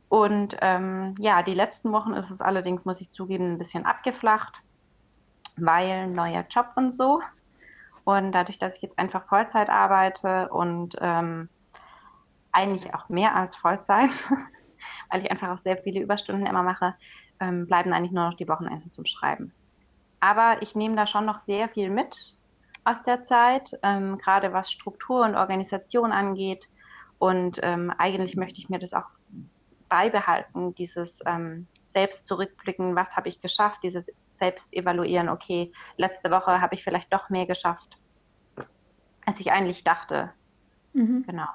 Und 0.09 0.57
ähm, 0.59 1.15
ja, 1.19 1.41
die 1.41 1.53
letzten 1.53 1.93
Wochen 1.93 2.11
ist 2.13 2.29
es 2.29 2.41
allerdings, 2.41 2.83
muss 2.83 2.99
ich 2.99 3.13
zugeben, 3.13 3.53
ein 3.53 3.57
bisschen 3.57 3.85
abgeflacht, 3.85 4.61
weil 5.55 6.07
neuer 6.07 6.45
Job 6.49 6.67
und 6.75 6.93
so. 6.93 7.21
Und 8.03 8.33
dadurch, 8.33 8.59
dass 8.59 8.75
ich 8.75 8.81
jetzt 8.81 8.99
einfach 8.99 9.25
Vollzeit 9.27 9.69
arbeite 9.69 10.49
und 10.49 10.97
ähm, 10.99 11.47
eigentlich 12.51 12.93
auch 12.93 13.07
mehr 13.07 13.35
als 13.37 13.55
Vollzeit, 13.55 14.11
weil 15.09 15.21
ich 15.21 15.31
einfach 15.31 15.57
auch 15.57 15.63
sehr 15.63 15.77
viele 15.77 16.01
Überstunden 16.01 16.45
immer 16.45 16.63
mache, 16.63 16.93
ähm, 17.39 17.65
bleiben 17.67 17.93
eigentlich 17.93 18.11
nur 18.11 18.25
noch 18.25 18.35
die 18.35 18.49
Wochenenden 18.49 18.91
zum 18.91 19.05
Schreiben. 19.05 19.53
Aber 20.21 20.61
ich 20.61 20.75
nehme 20.75 20.95
da 20.95 21.07
schon 21.07 21.25
noch 21.25 21.39
sehr 21.39 21.67
viel 21.67 21.89
mit 21.89 22.37
aus 22.83 23.03
der 23.03 23.23
Zeit, 23.23 23.77
ähm, 23.83 24.17
gerade 24.17 24.53
was 24.53 24.71
Struktur 24.71 25.23
und 25.23 25.35
Organisation 25.35 26.11
angeht. 26.11 26.67
Und 27.19 27.59
ähm, 27.61 27.91
eigentlich 27.97 28.35
möchte 28.35 28.59
ich 28.59 28.69
mir 28.69 28.79
das 28.79 28.93
auch 28.93 29.09
beibehalten, 29.89 30.73
dieses 30.75 31.19
ähm, 31.25 31.67
selbst 31.89 32.25
zurückblicken, 32.25 32.95
was 32.95 33.15
habe 33.15 33.27
ich 33.27 33.41
geschafft, 33.41 33.83
dieses 33.83 34.05
selbst 34.39 34.71
evaluieren, 34.71 35.29
okay, 35.29 35.71
letzte 35.97 36.31
Woche 36.31 36.61
habe 36.61 36.73
ich 36.73 36.83
vielleicht 36.83 37.11
doch 37.13 37.29
mehr 37.29 37.45
geschafft, 37.45 37.97
als 39.25 39.39
ich 39.39 39.51
eigentlich 39.51 39.83
dachte. 39.83 40.31
Mhm. 40.93 41.25
Genau. 41.27 41.47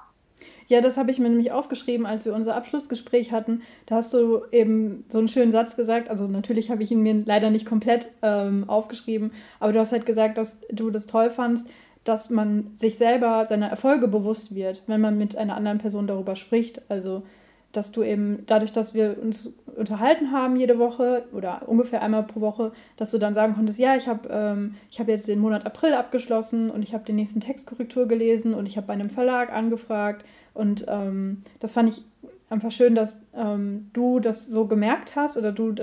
Ja, 0.69 0.81
das 0.81 0.97
habe 0.97 1.11
ich 1.11 1.19
mir 1.19 1.29
nämlich 1.29 1.53
aufgeschrieben, 1.53 2.07
als 2.07 2.25
wir 2.25 2.35
unser 2.35 2.57
Abschlussgespräch 2.57 3.33
hatten. 3.33 3.63
Da 3.87 3.97
hast 3.97 4.13
du 4.13 4.43
eben 4.51 5.05
so 5.09 5.19
einen 5.19 5.29
schönen 5.29 5.53
Satz 5.53 5.77
gesagt. 5.77 6.11
Also 6.11 6.27
natürlich 6.27 6.71
habe 6.71 6.83
ich 6.83 6.91
ihn 6.91 7.03
mir 7.03 7.23
leider 7.25 7.51
nicht 7.51 7.67
komplett 7.67 8.09
ähm, 8.23 8.69
aufgeschrieben, 8.69 9.31
aber 9.61 9.73
du 9.73 9.79
hast 9.79 9.93
halt 9.93 10.07
gesagt, 10.07 10.39
dass 10.39 10.61
du 10.71 10.91
das 10.91 11.07
toll 11.07 11.31
fandst, 11.31 11.69
dass 12.05 12.31
man 12.31 12.71
sich 12.75 12.97
selber 12.97 13.47
seiner 13.47 13.69
Erfolge 13.69 14.09
bewusst 14.09 14.55
wird, 14.55 14.83
wenn 14.87 15.01
man 15.01 15.19
mit 15.19 15.37
einer 15.37 15.57
anderen 15.57 15.79
Person 15.79 16.07
darüber 16.07 16.37
spricht. 16.37 16.83
Also 16.89 17.23
dass 17.77 17.93
du 17.93 18.03
eben 18.03 18.45
dadurch, 18.47 18.73
dass 18.73 18.95
wir 18.95 19.17
uns 19.21 19.53
unterhalten 19.77 20.33
haben 20.33 20.57
jede 20.57 20.79
Woche 20.79 21.25
oder 21.33 21.69
ungefähr 21.69 22.03
einmal 22.03 22.23
pro 22.23 22.41
Woche, 22.41 22.73
dass 22.97 23.11
du 23.11 23.19
dann 23.19 23.35
sagen 23.35 23.55
konntest, 23.55 23.79
ja, 23.79 23.97
ich 23.97 24.09
habe 24.09 24.29
ähm, 24.31 24.75
hab 24.99 25.09
jetzt 25.09 25.29
den 25.29 25.39
Monat 25.39 25.67
April 25.67 25.93
abgeschlossen 25.93 26.71
und 26.71 26.83
ich 26.83 26.95
habe 26.95 27.05
den 27.05 27.17
nächsten 27.17 27.41
Textkorrektur 27.41 28.09
gelesen 28.09 28.55
und 28.55 28.67
ich 28.67 28.77
habe 28.77 28.87
bei 28.87 28.95
einem 28.95 29.11
Verlag 29.11 29.53
angefragt. 29.53 30.25
Und 30.55 30.87
ähm, 30.89 31.43
das 31.61 31.73
fand 31.73 31.91
ich 31.91 32.03
einfach 32.49 32.71
schön, 32.71 32.95
dass 32.95 33.21
ähm, 33.35 33.91
du 33.93 34.21
das 34.21 34.47
so 34.47 34.67
gemerkt 34.67 35.15
hast 35.15 35.37
oder 35.37 35.53
du 35.53 35.75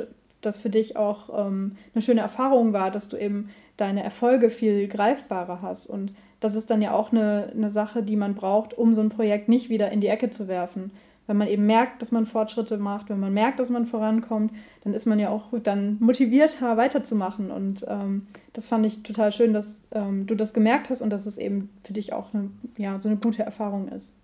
das 0.42 0.58
für 0.58 0.70
dich 0.70 0.98
auch 0.98 1.48
ähm, 1.48 1.78
eine 1.94 2.02
schöne 2.02 2.22
Erfahrung 2.22 2.74
war, 2.74 2.90
dass 2.90 3.08
du 3.08 3.18
eben 3.18 3.50
deine 3.78 4.04
Erfolge 4.04 4.50
viel 4.50 4.88
greifbarer 4.88 5.62
hast. 5.62 5.88
Und 5.88 6.14
das 6.40 6.56
ist 6.56 6.72
dann 6.72 6.82
ja 6.82 6.92
auch 6.92 7.12
eine, 7.12 7.52
eine 7.56 7.70
Sache, 7.70 8.04
die 8.04 8.16
man 8.16 8.34
braucht, 8.34 8.78
um 8.78 8.94
so 8.94 9.02
ein 9.02 9.10
Projekt 9.10 9.48
nicht 9.48 9.70
wieder 9.70 9.92
in 9.92 10.02
die 10.02 10.08
Ecke 10.08 10.32
zu 10.32 10.48
werfen 10.48 10.92
wenn 11.28 11.38
man 11.38 11.48
eben 11.48 11.66
merkt, 11.66 12.02
dass 12.02 12.12
man 12.12 12.26
Fortschritte 12.26 12.78
macht, 12.78 13.10
wenn 13.10 13.20
man 13.20 13.34
merkt, 13.34 13.60
dass 13.60 13.70
man 13.70 13.86
vorankommt, 13.86 14.52
dann 14.84 14.94
ist 14.94 15.06
man 15.06 15.20
ja 15.20 15.30
auch 15.30 15.48
dann 15.64 15.98
motivierter 16.00 16.76
weiterzumachen. 16.78 17.50
Und 17.52 17.86
ähm, 17.88 18.28
das 18.52 18.68
fand 18.68 18.86
ich 18.86 19.04
total 19.04 19.32
schön, 19.32 19.54
dass 19.54 19.82
ähm, 19.92 20.28
du 20.28 20.36
das 20.36 20.54
gemerkt 20.54 20.90
hast 20.90 21.02
und 21.02 21.10
dass 21.10 21.26
es 21.26 21.38
eben 21.38 21.70
für 21.84 21.94
dich 21.94 22.14
auch 22.14 22.34
eine, 22.34 22.52
ja, 22.78 23.00
so 23.00 23.08
eine 23.08 23.18
gute 23.18 23.44
Erfahrung 23.44 23.88
ist. 23.88 24.16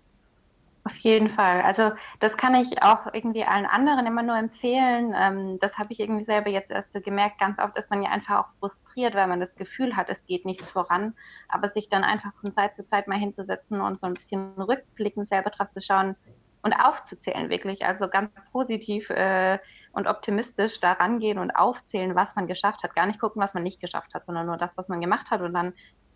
Auf 0.84 0.96
jeden 0.96 1.28
Fall. 1.28 1.60
Also 1.60 1.92
das 2.20 2.38
kann 2.38 2.54
ich 2.54 2.82
auch 2.82 3.12
irgendwie 3.12 3.44
allen 3.44 3.66
anderen 3.66 4.06
immer 4.06 4.22
nur 4.22 4.36
empfehlen. 4.36 5.14
Ähm, 5.14 5.58
das 5.60 5.76
habe 5.76 5.92
ich 5.92 6.00
irgendwie 6.00 6.24
selber 6.24 6.48
jetzt 6.48 6.70
erst 6.70 6.92
so 6.92 7.00
gemerkt. 7.00 7.38
Ganz 7.38 7.58
oft 7.58 7.76
ist 7.76 7.90
man 7.90 8.02
ja 8.02 8.10
einfach 8.10 8.40
auch 8.40 8.48
frustriert, 8.58 9.14
weil 9.14 9.26
man 9.26 9.40
das 9.40 9.54
Gefühl 9.56 9.94
hat, 9.94 10.08
es 10.08 10.24
geht 10.24 10.46
nichts 10.46 10.70
voran. 10.70 11.14
Aber 11.48 11.68
sich 11.68 11.90
dann 11.90 12.02
einfach 12.02 12.32
von 12.40 12.54
Zeit 12.54 12.74
zu 12.74 12.86
Zeit 12.86 13.08
mal 13.08 13.18
hinzusetzen 13.18 13.80
und 13.80 14.00
so 14.00 14.06
ein 14.06 14.14
bisschen 14.14 14.52
rückblickend 14.56 15.28
selber 15.28 15.50
drauf 15.50 15.70
zu 15.70 15.82
schauen, 15.82 16.16
und 16.62 16.72
aufzuzählen, 16.72 17.50
wirklich. 17.50 17.84
Also 17.84 18.08
ganz 18.08 18.30
positiv 18.52 19.10
äh, 19.10 19.58
und 19.92 20.06
optimistisch 20.06 20.80
da 20.80 20.92
rangehen 20.92 21.38
und 21.38 21.50
aufzählen, 21.50 22.14
was 22.14 22.34
man 22.36 22.46
geschafft 22.46 22.82
hat. 22.82 22.94
Gar 22.94 23.06
nicht 23.06 23.20
gucken, 23.20 23.42
was 23.42 23.54
man 23.54 23.62
nicht 23.62 23.80
geschafft 23.80 24.14
hat, 24.14 24.26
sondern 24.26 24.46
nur 24.46 24.56
das, 24.56 24.76
was 24.76 24.88
man 24.88 25.00
gemacht 25.00 25.30
hat. 25.30 25.40
Und 25.40 25.54
dann 25.54 25.72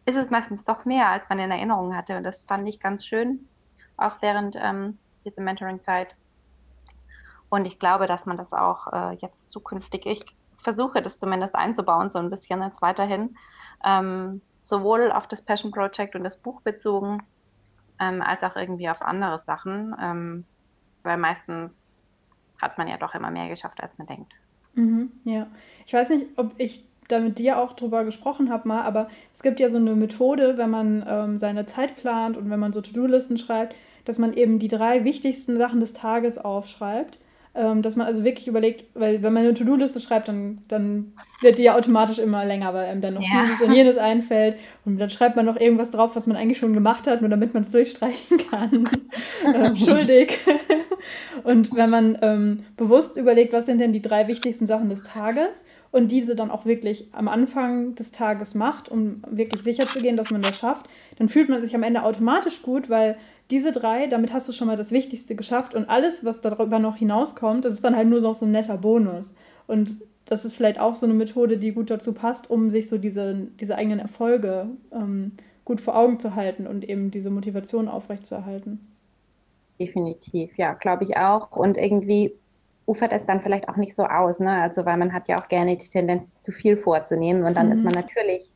ist 0.07 0.16
es 0.16 0.30
meistens 0.30 0.64
doch 0.64 0.85
mehr, 0.85 1.09
als 1.09 1.28
man 1.28 1.38
in 1.38 1.50
Erinnerung 1.50 1.96
hatte. 1.96 2.16
Und 2.16 2.24
das 2.24 2.42
fand 2.42 2.68
ich 2.68 2.78
ganz 2.80 3.07
schön, 3.07 3.48
auch 3.96 4.16
während 4.20 4.57
ähm, 4.61 4.98
dieser 5.24 5.42
Mentoring-Zeit. 5.42 6.14
Und 7.48 7.66
ich 7.66 7.78
glaube, 7.78 8.07
dass 8.07 8.26
man 8.26 8.37
das 8.37 8.52
auch 8.52 8.92
äh, 8.92 9.14
jetzt 9.20 9.50
zukünftig, 9.52 10.07
ich 10.07 10.24
versuche 10.59 11.02
das 11.02 11.18
zumindest 11.18 11.54
einzubauen, 11.54 12.11
so 12.11 12.18
ein 12.18 12.30
bisschen 12.30 12.62
jetzt 12.62 12.83
weiterhin, 12.83 13.37
ähm, 13.85 14.40
sowohl 14.62 15.12
auf 15.12 15.28
das 15.28 15.42
Passion 15.42 15.70
Project 15.70 16.16
und 16.16 16.24
das 16.24 16.38
Buch 16.38 16.61
bezogen, 16.62 17.22
ähm, 18.00 18.22
als 18.22 18.42
auch 18.42 18.57
irgendwie 18.57 18.88
auf 18.88 19.02
andere 19.02 19.38
Sachen, 19.38 19.94
ähm, 20.00 20.44
weil 21.02 21.16
meistens 21.16 21.96
hat 22.61 22.78
man 22.78 22.88
ja 22.88 22.96
doch 22.96 23.14
immer 23.14 23.30
mehr 23.30 23.48
geschafft, 23.48 23.83
als 23.83 23.98
man 23.98 24.07
denkt. 24.07 24.33
Mhm, 24.74 25.12
ja, 25.24 25.46
ich 25.87 25.92
weiß 25.92 26.11
nicht, 26.11 26.26
ob 26.37 26.54
ich 26.59 26.85
da 27.09 27.20
mit 27.20 27.38
dir 27.38 27.59
auch 27.59 27.74
drüber 27.74 28.04
gesprochen 28.04 28.50
habe 28.50 28.66
mal, 28.66 28.83
aber 28.83 29.09
es 29.33 29.42
gibt 29.42 29.61
ja 29.61 29.68
so 29.68 29.76
eine 29.76 29.94
Methode, 29.94 30.57
wenn 30.57 30.70
man 30.70 31.04
ähm, 31.07 31.38
seine 31.38 31.66
Zeit 31.66 31.96
plant 31.96 32.37
und 32.37 32.50
wenn 32.50 32.59
man 32.59 32.72
so 32.72 32.80
To-Do-Listen 32.80 33.37
schreibt, 33.37 33.76
dass 34.04 34.18
man 34.18 34.33
eben 34.33 34.59
die 34.59 34.68
drei 34.68 35.04
wichtigsten 35.04 35.57
Sachen 35.57 35.80
des 35.80 35.92
Tages 35.92 36.38
aufschreibt 36.38 37.20
ähm, 37.55 37.83
dass 37.83 37.95
man 37.95 38.07
also 38.07 38.25
wirklich 38.25 38.49
überlegt, 38.49 38.85
weil 38.95 39.23
wenn 39.23 39.33
man 39.33 39.45
eine 39.45 39.55
To-Do-Liste 39.55 40.01
schreibt, 40.01 40.29
dann, 40.29 40.61
dann 40.69 41.12
wird 41.40 41.59
die 41.59 41.62
ja 41.62 41.77
automatisch 41.77 42.19
immer 42.19 42.45
länger, 42.45 42.75
weil 42.75 42.87
einem 42.87 43.01
dann 43.01 43.14
noch 43.14 43.23
ja. 43.23 43.45
dieses 43.45 43.61
und 43.61 43.73
jenes 43.73 43.97
einfällt 43.97 44.57
und 44.85 44.99
dann 44.99 45.11
schreibt 45.11 45.37
man 45.37 45.47
noch 45.47 45.59
irgendwas 45.59 45.90
drauf, 45.90 46.17
was 46.17 46.27
man 46.27 46.37
eigentlich 46.37 46.59
schon 46.59 46.75
gemacht 46.75 47.07
hat, 47.07 47.21
nur 47.21 47.31
damit 47.31 47.55
man 47.55 47.62
es 47.62 47.71
durchstreichen 47.71 48.38
kann. 48.51 48.88
ähm, 49.55 49.77
schuldig. 49.77 50.38
und 51.45 51.75
wenn 51.77 51.90
man 51.90 52.19
ähm, 52.23 52.57
bewusst 52.77 53.17
überlegt, 53.17 53.53
was 53.53 53.67
sind 53.67 53.79
denn 53.79 53.93
die 53.93 54.03
drei 54.03 54.27
wichtigsten 54.27 54.67
Sachen 54.67 54.88
des 54.88 55.05
Tages 55.05 55.64
und 55.94 56.11
diese 56.11 56.35
dann 56.35 56.50
auch 56.50 56.66
wirklich 56.66 57.07
am 57.12 57.28
Anfang 57.28 57.94
des 57.94 58.11
Tages 58.11 58.57
macht, 58.57 58.88
um 58.88 59.22
wirklich 59.30 59.62
sicher 59.62 59.87
zu 59.87 60.00
gehen, 60.00 60.16
dass 60.16 60.33
man 60.33 60.42
das 60.42 60.59
schafft, 60.59 60.88
dann 61.18 61.28
fühlt 61.28 61.48
man 61.48 61.61
sich 61.61 61.72
am 61.76 61.85
Ende 61.85 62.02
automatisch 62.02 62.62
gut, 62.62 62.90
weil 62.90 63.16
diese 63.52 63.70
drei, 63.70 64.09
damit 64.09 64.33
hast 64.33 64.48
du 64.48 64.52
schon 64.52 64.66
mal 64.66 64.76
das 64.76 64.90
Wichtigste 64.90 65.37
geschafft 65.37 65.72
und 65.72 65.88
alles, 65.88 66.24
was 66.24 66.40
darüber 66.40 66.80
noch 66.80 66.96
hinauskommt, 66.96 67.64
das 67.64 67.74
ist 67.74 67.85
dann 67.85 67.94
halt 67.94 68.09
nur 68.09 68.20
noch 68.20 68.35
so 68.35 68.44
ein 68.44 68.50
netter 68.50 68.76
Bonus. 68.76 69.37
Und 69.68 69.98
das 70.24 70.44
ist 70.44 70.57
vielleicht 70.57 70.80
auch 70.80 70.96
so 70.96 71.07
eine 71.07 71.14
Methode, 71.14 71.59
die 71.59 71.70
gut 71.70 71.90
dazu 71.90 72.12
passt, 72.12 72.50
um 72.50 72.70
sich 72.70 72.88
so 72.88 72.98
diese, 72.98 73.46
diese 73.61 73.76
eigenen 73.76 74.00
Erfolge 74.00 74.66
ähm, 74.90 75.30
gut 75.64 75.80
vor 75.80 75.96
Augen 75.96 76.18
zu 76.18 76.35
halten 76.35 76.66
und 76.66 76.83
eben 76.88 77.12
diese 77.12 77.30
Motivation 77.30 77.87
aufrechtzuerhalten. 77.87 78.80
Definitiv, 79.78 80.59
ja, 80.59 80.72
glaube 80.72 81.04
ich 81.04 81.16
auch. 81.16 81.52
Und 81.52 81.76
irgendwie 81.76 82.33
ufert 82.87 83.12
es 83.12 83.27
dann 83.27 83.40
vielleicht 83.40 83.68
auch 83.68 83.77
nicht 83.77 83.94
so 83.94 84.05
aus, 84.05 84.40
ne? 84.40 84.62
Also 84.62 84.85
weil 84.85 84.97
man 84.97 85.12
hat 85.12 85.29
ja 85.29 85.40
auch 85.40 85.49
gerne 85.49 85.77
die 85.77 85.88
Tendenz, 85.88 86.40
zu 86.42 86.53
viel 86.53 86.77
vorzunehmen 86.77 87.44
und 87.44 87.55
dann 87.57 87.66
mhm. 87.66 87.73
ist 87.73 87.85
man 87.85 87.94
natürlich 87.94 88.51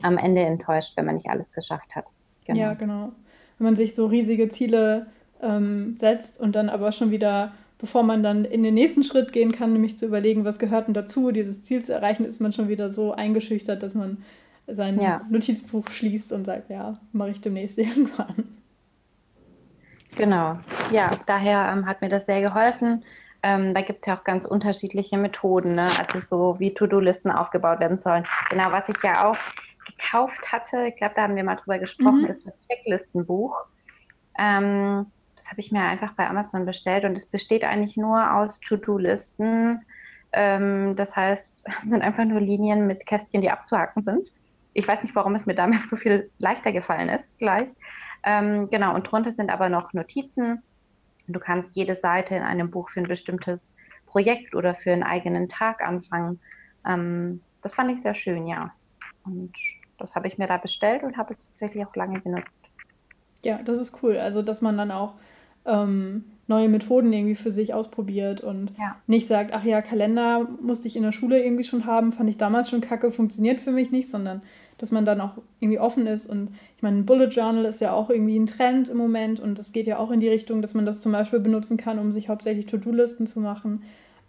am 0.00 0.16
Ende 0.16 0.42
enttäuscht, 0.42 0.96
wenn 0.96 1.06
man 1.06 1.16
nicht 1.16 1.28
alles 1.28 1.52
geschafft 1.52 1.94
hat. 1.94 2.06
Genau. 2.46 2.60
Ja, 2.60 2.74
genau 2.74 3.12
wenn 3.58 3.64
man 3.64 3.76
sich 3.76 3.94
so 3.94 4.06
riesige 4.06 4.48
Ziele 4.48 5.06
ähm, 5.42 5.96
setzt 5.96 6.40
und 6.40 6.54
dann 6.56 6.68
aber 6.68 6.92
schon 6.92 7.10
wieder, 7.10 7.52
bevor 7.78 8.02
man 8.02 8.22
dann 8.22 8.44
in 8.44 8.62
den 8.62 8.74
nächsten 8.74 9.04
Schritt 9.04 9.32
gehen 9.32 9.52
kann, 9.52 9.72
nämlich 9.72 9.96
zu 9.96 10.06
überlegen, 10.06 10.44
was 10.44 10.58
gehört 10.58 10.86
denn 10.86 10.94
dazu, 10.94 11.30
dieses 11.30 11.62
Ziel 11.62 11.82
zu 11.82 11.92
erreichen, 11.92 12.24
ist 12.24 12.40
man 12.40 12.52
schon 12.52 12.68
wieder 12.68 12.90
so 12.90 13.12
eingeschüchtert, 13.12 13.82
dass 13.82 13.94
man 13.94 14.18
sein 14.66 15.00
ja. 15.00 15.22
Notizbuch 15.30 15.88
schließt 15.88 16.32
und 16.32 16.44
sagt, 16.44 16.70
ja, 16.70 16.98
mache 17.12 17.30
ich 17.30 17.40
demnächst 17.40 17.78
irgendwann. 17.78 18.44
Genau, 20.16 20.58
ja, 20.90 21.10
daher 21.26 21.72
ähm, 21.72 21.86
hat 21.86 22.00
mir 22.00 22.08
das 22.08 22.26
sehr 22.26 22.40
geholfen. 22.40 23.04
Ähm, 23.48 23.72
da 23.72 23.80
gibt 23.80 24.00
es 24.00 24.06
ja 24.06 24.18
auch 24.18 24.24
ganz 24.24 24.44
unterschiedliche 24.44 25.16
Methoden, 25.16 25.74
ne? 25.74 25.88
also 25.98 26.20
so 26.20 26.60
wie 26.60 26.74
To-Do-Listen 26.74 27.30
aufgebaut 27.30 27.80
werden 27.80 27.96
sollen. 27.96 28.24
Genau, 28.50 28.70
was 28.70 28.88
ich 28.88 28.96
ja 29.02 29.26
auch 29.26 29.38
gekauft 29.86 30.52
hatte, 30.52 30.88
ich 30.88 30.96
glaube, 30.96 31.14
da 31.16 31.22
haben 31.22 31.34
wir 31.34 31.44
mal 31.44 31.56
drüber 31.56 31.78
gesprochen, 31.78 32.22
mhm. 32.22 32.26
ist 32.26 32.46
ein 32.46 32.52
Checklistenbuch. 32.68 33.64
Ähm, 34.38 35.06
das 35.34 35.48
habe 35.48 35.60
ich 35.60 35.72
mir 35.72 35.80
einfach 35.80 36.12
bei 36.12 36.28
Amazon 36.28 36.66
bestellt 36.66 37.04
und 37.04 37.16
es 37.16 37.24
besteht 37.24 37.64
eigentlich 37.64 37.96
nur 37.96 38.34
aus 38.34 38.60
To-Do-Listen. 38.60 39.80
Ähm, 40.32 40.94
das 40.96 41.16
heißt, 41.16 41.64
es 41.78 41.84
sind 41.84 42.02
einfach 42.02 42.26
nur 42.26 42.40
Linien 42.40 42.86
mit 42.86 43.06
Kästchen, 43.06 43.40
die 43.40 43.50
abzuhaken 43.50 44.02
sind. 44.02 44.30
Ich 44.74 44.86
weiß 44.86 45.04
nicht, 45.04 45.16
warum 45.16 45.34
es 45.34 45.46
mir 45.46 45.54
damit 45.54 45.88
so 45.88 45.96
viel 45.96 46.30
leichter 46.38 46.72
gefallen 46.72 47.08
ist 47.08 47.38
gleich. 47.38 47.68
Ähm, 48.24 48.68
genau, 48.68 48.94
und 48.94 49.04
drunter 49.04 49.32
sind 49.32 49.50
aber 49.50 49.70
noch 49.70 49.94
Notizen. 49.94 50.62
Du 51.28 51.40
kannst 51.40 51.70
jede 51.74 51.94
Seite 51.94 52.34
in 52.34 52.42
einem 52.42 52.70
Buch 52.70 52.88
für 52.90 53.00
ein 53.00 53.08
bestimmtes 53.08 53.74
Projekt 54.06 54.54
oder 54.54 54.74
für 54.74 54.92
einen 54.92 55.02
eigenen 55.02 55.48
Tag 55.48 55.82
anfangen. 55.82 56.40
Ähm, 56.86 57.42
das 57.62 57.74
fand 57.74 57.90
ich 57.90 58.00
sehr 58.00 58.14
schön, 58.14 58.46
ja. 58.46 58.72
Und 59.24 59.52
das 59.98 60.14
habe 60.14 60.26
ich 60.26 60.38
mir 60.38 60.46
da 60.46 60.56
bestellt 60.56 61.02
und 61.02 61.16
habe 61.16 61.34
es 61.34 61.48
tatsächlich 61.48 61.84
auch 61.84 61.94
lange 61.94 62.20
benutzt. 62.20 62.64
Ja, 63.44 63.60
das 63.62 63.78
ist 63.78 64.02
cool. 64.02 64.16
Also, 64.16 64.42
dass 64.42 64.62
man 64.62 64.76
dann 64.78 64.90
auch 64.90 65.14
ähm, 65.66 66.24
neue 66.46 66.68
Methoden 66.68 67.12
irgendwie 67.12 67.34
für 67.34 67.50
sich 67.50 67.74
ausprobiert 67.74 68.40
und 68.40 68.72
ja. 68.78 68.96
nicht 69.06 69.26
sagt, 69.26 69.52
ach 69.52 69.64
ja, 69.64 69.82
Kalender 69.82 70.48
musste 70.62 70.88
ich 70.88 70.96
in 70.96 71.02
der 71.02 71.12
Schule 71.12 71.42
irgendwie 71.42 71.64
schon 71.64 71.84
haben, 71.84 72.12
fand 72.12 72.30
ich 72.30 72.38
damals 72.38 72.70
schon 72.70 72.80
kacke, 72.80 73.10
funktioniert 73.10 73.60
für 73.60 73.70
mich 73.70 73.90
nicht, 73.90 74.08
sondern 74.08 74.42
dass 74.78 74.92
man 74.92 75.04
dann 75.04 75.20
auch 75.20 75.32
irgendwie 75.60 75.80
offen 75.80 76.06
ist. 76.06 76.26
Und 76.28 76.50
ich 76.76 76.82
meine, 76.82 76.98
ein 76.98 77.06
Bullet 77.06 77.26
Journal 77.26 77.64
ist 77.64 77.80
ja 77.80 77.92
auch 77.92 78.08
irgendwie 78.08 78.38
ein 78.38 78.46
Trend 78.46 78.88
im 78.88 78.96
Moment 78.96 79.40
und 79.40 79.58
das 79.58 79.72
geht 79.72 79.86
ja 79.86 79.98
auch 79.98 80.10
in 80.10 80.20
die 80.20 80.28
Richtung, 80.28 80.62
dass 80.62 80.74
man 80.74 80.86
das 80.86 81.00
zum 81.00 81.12
Beispiel 81.12 81.40
benutzen 81.40 81.76
kann, 81.76 81.98
um 81.98 82.12
sich 82.12 82.28
hauptsächlich 82.28 82.66
To-Do-Listen 82.66 83.26
zu 83.26 83.40
machen. 83.40 83.82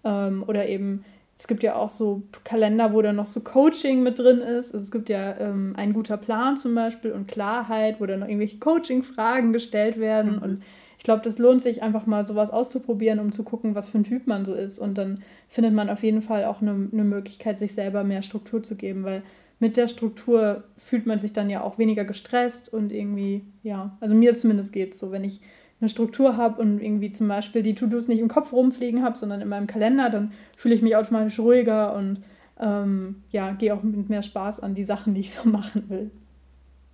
Ähm, 0.04 0.44
oder 0.46 0.68
eben, 0.68 1.06
es 1.38 1.48
gibt 1.48 1.64
ja 1.64 1.76
auch 1.76 1.90
so 1.90 2.24
Kalender, 2.44 2.94
wo 2.94 3.02
dann 3.02 3.16
noch 3.16 3.28
so 3.28 3.40
Coaching 3.42 4.04
mit 4.04 4.20
drin 4.20 4.40
ist. 4.40 4.74
Also 4.74 4.84
es 4.84 4.92
gibt 4.92 5.10
ja 5.10 5.38
ähm, 5.38 5.74
ein 5.78 5.94
guter 5.94 6.18
Plan 6.18 6.58
zum 6.58 6.76
Beispiel 6.76 7.12
und 7.12 7.28
Klarheit, 7.28 8.02
wo 8.02 8.06
dann 8.06 8.20
noch 8.20 8.28
irgendwelche 8.28 8.58
Coaching-Fragen 8.58 9.54
gestellt 9.54 10.00
werden. 10.00 10.38
Mhm. 10.38 10.42
Und 10.42 10.64
ich 10.98 11.04
glaube, 11.04 11.22
das 11.24 11.38
lohnt 11.38 11.62
sich 11.62 11.82
einfach 11.82 12.06
mal 12.08 12.26
sowas 12.26 12.50
auszuprobieren, 12.50 13.20
um 13.20 13.32
zu 13.32 13.44
gucken, 13.44 13.74
was 13.74 13.88
für 13.88 14.00
ein 14.00 14.04
Typ 14.04 14.28
man 14.28 14.44
so 14.44 14.54
ist. 14.54 14.80
Und 14.80 14.98
dann 14.98 15.24
findet 15.48 15.74
man 15.74 15.90
auf 15.90 16.04
jeden 16.04 16.22
Fall 16.22 16.44
auch 16.44 16.62
eine, 16.62 16.90
eine 16.92 17.04
Möglichkeit, 17.06 17.58
sich 17.58 17.74
selber 17.74 18.04
mehr 18.04 18.22
Struktur 18.22 18.64
zu 18.64 18.76
geben, 18.76 19.06
weil 19.06 19.24
mit 19.60 19.76
der 19.78 19.88
Struktur 19.88 20.64
fühlt 20.78 21.06
man 21.06 21.20
sich 21.20 21.34
dann 21.34 21.50
ja 21.50 21.62
auch 21.62 21.78
weniger 21.78 22.06
gestresst 22.06 22.72
und 22.72 22.92
irgendwie, 22.92 23.46
ja, 23.62 23.98
also 24.00 24.16
mir 24.16 24.34
zumindest 24.34 24.74
geht 24.74 24.94
es 24.94 25.00
so, 25.00 25.12
wenn 25.12 25.24
ich 25.24 25.42
eine 25.82 25.90
Struktur 25.90 26.38
habe 26.38 26.62
und 26.62 26.82
irgendwie 26.82 27.10
zum 27.10 27.28
Beispiel 27.28 27.62
die 27.62 27.76
To-Dos 27.76 28.08
nicht 28.08 28.20
im 28.20 28.28
Kopf 28.28 28.52
rumfliegen 28.52 29.04
habe, 29.04 29.18
sondern 29.18 29.42
in 29.42 29.48
meinem 29.48 29.68
Kalender, 29.68 30.10
dann 30.10 30.32
fühle 30.58 30.76
ich 30.76 30.82
mich 30.82 30.96
automatisch 30.96 31.40
ruhiger 31.40 31.94
und 31.94 32.22
ähm, 32.60 33.24
ja, 33.30 33.52
gehe 33.52 33.74
auch 33.74 33.84
mit 33.84 34.10
mehr 34.10 34.22
Spaß 34.22 34.60
an 34.60 34.76
die 34.76 34.84
Sachen, 34.84 35.14
die 35.14 35.22
ich 35.22 35.34
so 35.34 35.48
machen 35.50 35.90
will. 35.90 36.12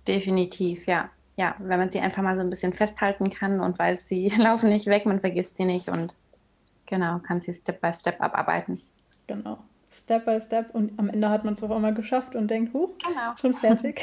Definitiv, 0.06 0.86
ja. 0.86 1.10
Ja, 1.38 1.54
wenn 1.58 1.78
man 1.78 1.90
sie 1.90 2.00
einfach 2.00 2.22
mal 2.22 2.34
so 2.34 2.40
ein 2.40 2.48
bisschen 2.48 2.72
festhalten 2.72 3.28
kann 3.28 3.60
und 3.60 3.78
weiß, 3.78 4.08
sie 4.08 4.28
laufen 4.38 4.70
nicht 4.70 4.86
weg, 4.86 5.06
man 5.06 5.20
vergisst 5.20 5.56
sie 5.56 5.64
nicht 5.64 5.88
und 5.88 6.14
genau, 6.86 7.18
kann 7.18 7.40
sie 7.40 7.52
Step 7.52 7.80
by 7.80 7.92
Step 7.92 8.20
abarbeiten. 8.20 8.80
Genau. 9.26 9.58
Step 9.96 10.24
by 10.24 10.40
Step 10.40 10.74
und 10.74 10.98
am 10.98 11.08
Ende 11.08 11.28
hat 11.30 11.44
man 11.44 11.54
es 11.54 11.62
auch 11.62 11.74
immer 11.74 11.92
geschafft 11.92 12.34
und 12.34 12.48
denkt, 12.48 12.74
huch, 12.74 12.90
genau. 12.98 13.36
schon 13.40 13.54
fertig. 13.54 14.02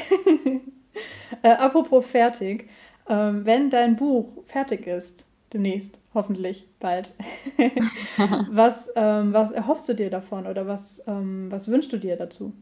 äh, 1.42 1.50
apropos 1.50 2.06
fertig, 2.06 2.68
ähm, 3.08 3.44
wenn 3.44 3.70
dein 3.70 3.96
Buch 3.96 4.44
fertig 4.44 4.86
ist, 4.86 5.26
demnächst, 5.52 6.00
hoffentlich 6.14 6.68
bald, 6.80 7.14
was, 8.50 8.90
ähm, 8.96 9.32
was 9.32 9.52
erhoffst 9.52 9.88
du 9.88 9.94
dir 9.94 10.10
davon 10.10 10.46
oder 10.46 10.66
was, 10.66 11.02
ähm, 11.06 11.50
was 11.50 11.68
wünschst 11.68 11.92
du 11.92 11.98
dir 11.98 12.16
dazu? 12.16 12.52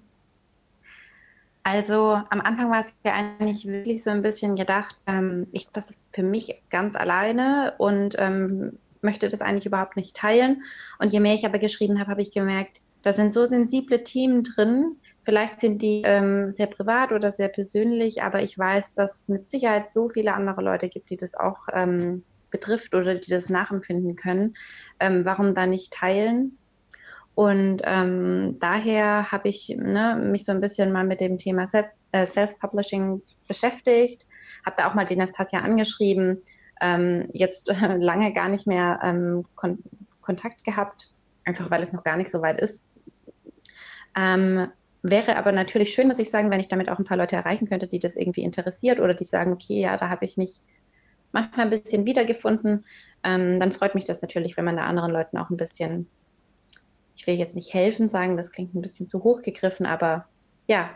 Also 1.65 2.21
am 2.29 2.41
Anfang 2.41 2.71
war 2.71 2.81
es 2.81 2.93
ja 3.05 3.13
eigentlich 3.13 3.67
wirklich 3.67 4.03
so 4.03 4.11
ein 4.11 4.23
bisschen 4.23 4.57
gedacht, 4.57 4.97
ähm, 5.07 5.47
ich 5.53 5.69
das 5.73 5.87
für 6.13 6.25
mich 6.25 6.61
ganz 6.71 6.97
alleine 6.97 7.75
und 7.79 8.17
ähm, 8.19 8.79
möchte 9.01 9.29
das 9.29 9.41
eigentlich 9.41 9.67
überhaupt 9.67 9.97
nicht 9.97 10.17
teilen. 10.17 10.63
Und 10.99 11.13
je 11.13 11.21
mehr 11.21 11.35
ich 11.35 11.47
aber 11.47 11.59
geschrieben 11.59 12.01
habe, 12.01 12.11
habe 12.11 12.23
ich 12.23 12.33
gemerkt, 12.33 12.81
da 13.03 13.13
sind 13.13 13.33
so 13.33 13.45
sensible 13.45 14.03
Themen 14.03 14.43
drin. 14.45 14.97
Vielleicht 15.25 15.61
sind 15.61 15.83
die 15.83 16.03
ähm, 16.05 16.51
sehr 16.51 16.67
privat 16.67 17.13
oder 17.13 17.31
sehr 17.31 17.49
persönlich, 17.49 18.23
aber 18.23 18.43
ich 18.43 18.59
weiß, 18.59 18.95
dass 18.95 19.21
es 19.21 19.29
mit 19.29 19.51
Sicherheit 19.51 19.93
so 19.95 20.09
viele 20.09 20.35
andere 20.35 20.63
Leute 20.63 20.89
gibt, 20.89 21.11
die 21.11 21.17
das 21.17 21.35
auch 21.35 21.69
ähm, 21.73 22.25
betrifft 22.51 22.95
oder 22.95 23.15
die 23.15 23.31
das 23.31 23.49
nachempfinden 23.49 24.17
können. 24.17 24.55
Ähm, 25.01 25.25
warum 25.25 25.55
da 25.55 25.67
nicht 25.67 25.93
teilen? 25.93 26.59
Und 27.35 27.81
ähm, 27.85 28.59
daher 28.61 29.33
habe 29.33 29.49
ich 29.49 29.75
ne, 29.77 30.17
mich 30.23 30.45
so 30.45 30.53
ein 30.53 30.61
bisschen 30.61 30.93
mal 30.93 31.05
mit 31.05 31.21
dem 31.21 31.39
Thema 31.39 31.67
äh, 32.13 32.27
Self-Publishing 32.27 33.23
beschäftigt, 33.49 34.27
habe 34.67 34.77
da 34.77 34.89
auch 34.89 34.95
mal 34.95 35.07
die 35.07 35.17
Nastasia 35.17 35.61
angeschrieben, 35.61 36.43
ähm, 36.81 37.29
jetzt 37.33 37.71
äh, 37.71 37.97
lange 37.97 38.33
gar 38.33 38.49
nicht 38.49 38.67
mehr 38.67 39.01
ähm, 39.03 39.45
Kon 39.57 39.79
Kontakt 40.21 40.63
gehabt, 40.63 41.11
einfach 41.47 41.69
weil 41.69 41.83
es 41.83 41.93
noch 41.93 42.05
gar 42.05 42.17
nicht 42.17 42.31
so 42.31 42.43
weit 42.43 42.61
ist. 42.61 42.85
Ähm, 44.17 44.69
wäre 45.03 45.37
aber 45.37 45.53
natürlich 45.53 45.95
schön, 45.95 46.09
muss 46.09 46.19
ich 46.19 46.31
sagen, 46.31 46.51
wenn 46.51 46.61
ich 46.61 46.69
damit 46.69 46.89
auch 46.89 46.99
ein 46.99 47.05
paar 47.05 47.17
Leute 47.17 47.37
erreichen 47.37 47.69
könnte, 47.69 47.89
die 47.89 47.99
das 47.99 48.17
irgendwie 48.17 48.43
interessiert 48.43 49.01
oder 49.01 49.15
die 49.15 49.25
sagen, 49.25 49.53
okay, 49.53 49.81
ja, 49.81 49.97
da 49.97 50.09
habe 50.09 50.25
ich 50.25 50.37
mich 50.37 50.61
manchmal 51.33 51.67
ein 51.67 51.71
bisschen 51.71 52.05
wiedergefunden. 52.05 52.85
Ähm, 53.25 53.59
dann 53.59 53.73
freut 53.73 53.95
mich 53.95 54.05
das 54.05 54.23
natürlich, 54.23 54.57
wenn 54.57 54.65
man 54.65 54.77
da 54.77 54.85
anderen 54.85 55.11
Leuten 55.11 55.39
auch 55.39 55.51
ein 55.51 55.57
bisschen, 55.57 56.09
ich 57.17 57.27
will 57.27 57.35
jetzt 57.35 57.57
nicht 57.57 57.75
helfen 57.75 58.09
sagen, 58.09 58.37
das 58.37 58.53
klingt 58.53 58.75
ein 58.75 58.83
bisschen 58.83 59.09
zu 59.09 59.25
hoch 59.25 59.43
gegriffen, 59.43 59.87
aber 59.87 60.27
ja, 60.67 60.91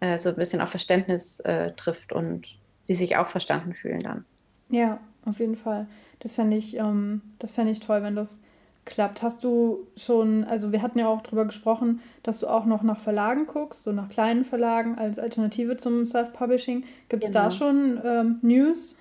äh, 0.00 0.18
so 0.18 0.30
ein 0.30 0.36
bisschen 0.36 0.60
auf 0.60 0.70
Verständnis 0.70 1.40
äh, 1.40 1.72
trifft 1.72 2.12
und 2.12 2.58
sie 2.82 2.94
sich 2.94 3.16
auch 3.16 3.28
verstanden 3.28 3.74
fühlen 3.74 4.00
dann. 4.00 4.24
Ja, 4.68 5.00
auf 5.24 5.38
jeden 5.40 5.56
Fall. 5.56 5.86
Das 6.20 6.34
fände 6.34 6.56
ich, 6.56 6.76
ähm, 6.76 7.22
das 7.38 7.56
ich 7.56 7.80
toll, 7.80 8.02
wenn 8.02 8.16
das 8.16 8.40
klappt. 8.86 9.22
Hast 9.22 9.44
du 9.44 9.86
schon, 9.96 10.44
also 10.44 10.72
wir 10.72 10.80
hatten 10.80 10.98
ja 10.98 11.08
auch 11.08 11.20
darüber 11.20 11.44
gesprochen, 11.44 12.00
dass 12.22 12.40
du 12.40 12.46
auch 12.46 12.64
noch 12.64 12.82
nach 12.82 13.00
Verlagen 13.00 13.46
guckst, 13.46 13.82
so 13.82 13.92
nach 13.92 14.08
kleinen 14.08 14.44
Verlagen 14.44 14.96
als 14.96 15.18
Alternative 15.18 15.76
zum 15.76 16.06
Self-Publishing. 16.06 16.84
Gibt 17.08 17.24
es 17.24 17.30
genau. 17.30 17.44
da 17.44 17.50
schon 17.50 18.00
ähm, 18.04 18.38
News? 18.42 18.96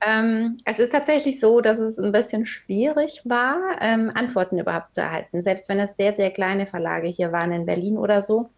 Ähm, 0.00 0.58
es 0.64 0.78
ist 0.78 0.92
tatsächlich 0.92 1.40
so, 1.40 1.60
dass 1.60 1.78
es 1.78 1.98
ein 1.98 2.12
bisschen 2.12 2.46
schwierig 2.46 3.22
war, 3.24 3.58
ähm, 3.80 4.10
Antworten 4.14 4.58
überhaupt 4.58 4.94
zu 4.94 5.00
erhalten, 5.00 5.42
selbst 5.42 5.68
wenn 5.68 5.80
es 5.80 5.96
sehr, 5.96 6.14
sehr 6.14 6.30
kleine 6.30 6.66
Verlage 6.66 7.08
hier 7.08 7.32
waren 7.32 7.52
in 7.52 7.66
Berlin 7.66 7.96
oder 7.96 8.22
so. 8.22 8.48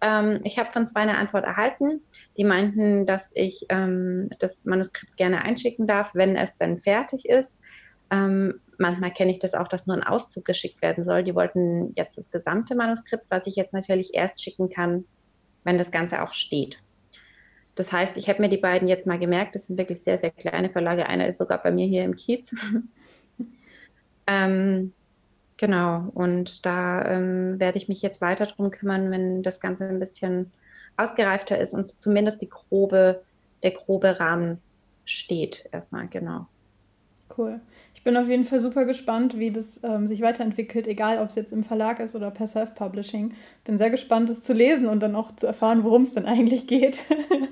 Ähm, 0.00 0.40
ich 0.42 0.58
habe 0.58 0.72
von 0.72 0.86
zwei 0.86 1.00
eine 1.00 1.18
Antwort 1.18 1.44
erhalten. 1.44 2.00
Die 2.36 2.44
meinten, 2.44 3.06
dass 3.06 3.30
ich 3.34 3.66
ähm, 3.68 4.30
das 4.40 4.64
Manuskript 4.64 5.16
gerne 5.16 5.42
einschicken 5.42 5.86
darf, 5.86 6.14
wenn 6.14 6.36
es 6.36 6.56
dann 6.58 6.78
fertig 6.78 7.28
ist. 7.28 7.60
Ähm, 8.10 8.60
manchmal 8.80 9.12
kenne 9.12 9.30
ich 9.30 9.38
das 9.38 9.54
auch, 9.54 9.68
dass 9.68 9.86
nur 9.86 9.96
ein 9.96 10.02
Auszug 10.02 10.44
geschickt 10.44 10.82
werden 10.82 11.04
soll. 11.04 11.22
Die 11.22 11.34
wollten 11.34 11.92
jetzt 11.96 12.18
das 12.18 12.30
gesamte 12.30 12.74
Manuskript, 12.74 13.26
was 13.28 13.46
ich 13.46 13.56
jetzt 13.56 13.72
natürlich 13.72 14.14
erst 14.14 14.42
schicken 14.42 14.70
kann, 14.70 15.04
wenn 15.64 15.78
das 15.78 15.90
Ganze 15.90 16.22
auch 16.22 16.32
steht. 16.32 16.78
Das 17.74 17.92
heißt, 17.92 18.16
ich 18.16 18.28
habe 18.28 18.40
mir 18.40 18.48
die 18.48 18.56
beiden 18.56 18.88
jetzt 18.88 19.06
mal 19.06 19.18
gemerkt, 19.18 19.54
das 19.54 19.66
sind 19.66 19.78
wirklich 19.78 20.02
sehr, 20.02 20.18
sehr 20.18 20.30
kleine 20.30 20.70
Verlage. 20.70 21.06
Einer 21.06 21.28
ist 21.28 21.38
sogar 21.38 21.62
bei 21.62 21.70
mir 21.70 21.86
hier 21.86 22.04
im 22.04 22.16
Kiez. 22.16 22.54
ähm, 24.26 24.92
genau, 25.56 26.10
und 26.14 26.66
da 26.66 27.04
ähm, 27.04 27.60
werde 27.60 27.78
ich 27.78 27.88
mich 27.88 28.02
jetzt 28.02 28.20
weiter 28.20 28.46
drum 28.46 28.70
kümmern, 28.70 29.10
wenn 29.10 29.42
das 29.42 29.60
Ganze 29.60 29.88
ein 29.88 30.00
bisschen 30.00 30.50
ausgereifter 30.96 31.58
ist 31.58 31.74
und 31.74 31.86
zumindest 31.86 32.42
die 32.42 32.48
grobe, 32.48 33.22
der 33.62 33.70
grobe 33.70 34.18
Rahmen 34.18 34.58
steht 35.04 35.68
erstmal, 35.70 36.08
genau. 36.08 36.46
Cool. 37.36 37.60
Ich 37.94 38.02
bin 38.02 38.16
auf 38.16 38.28
jeden 38.28 38.44
Fall 38.44 38.60
super 38.60 38.84
gespannt, 38.84 39.38
wie 39.38 39.50
das 39.50 39.80
ähm, 39.82 40.06
sich 40.06 40.20
weiterentwickelt, 40.22 40.86
egal 40.86 41.18
ob 41.18 41.28
es 41.28 41.34
jetzt 41.34 41.52
im 41.52 41.64
Verlag 41.64 42.00
ist 42.00 42.16
oder 42.16 42.30
per 42.30 42.46
Self-Publishing. 42.46 43.34
Bin 43.64 43.78
sehr 43.78 43.90
gespannt, 43.90 44.30
es 44.30 44.42
zu 44.42 44.52
lesen 44.52 44.86
und 44.86 45.00
dann 45.02 45.14
auch 45.14 45.32
zu 45.32 45.46
erfahren, 45.46 45.84
worum 45.84 46.02
es 46.02 46.14
denn 46.14 46.26
eigentlich 46.26 46.66
geht. 46.66 47.04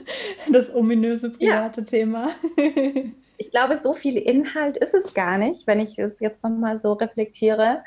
das 0.53 0.75
ominöse 0.75 1.31
private 1.31 1.81
ja. 1.81 1.87
Thema. 1.87 2.29
ich 3.37 3.51
glaube, 3.51 3.79
so 3.83 3.93
viel 3.95 4.17
Inhalt 4.17 4.77
ist 4.79 4.95
es 4.95 5.15
gar 5.15 5.39
nicht, 5.39 5.67
wenn 5.67 5.81
ich 5.81 5.99
es 5.99 6.19
jetzt 6.19 6.43
nochmal 6.43 6.81
so 6.81 6.95
reflektiere. 6.95 7.83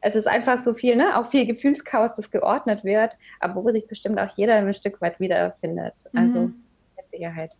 Es 0.00 0.16
ist 0.16 0.26
einfach 0.26 0.62
so 0.62 0.74
viel, 0.74 0.96
ne? 0.96 1.16
auch 1.16 1.30
viel 1.30 1.46
Gefühlschaos, 1.46 2.10
das 2.16 2.30
geordnet 2.30 2.82
wird, 2.82 3.12
aber 3.38 3.64
wo 3.64 3.70
sich 3.70 3.86
bestimmt 3.86 4.18
auch 4.18 4.36
jeder 4.36 4.54
ein 4.54 4.74
Stück 4.74 5.00
weit 5.00 5.20
wiederfindet. 5.20 5.94
Also 6.12 6.40
mhm. 6.40 6.64
mit 6.96 7.08
Sicherheit. 7.08 7.52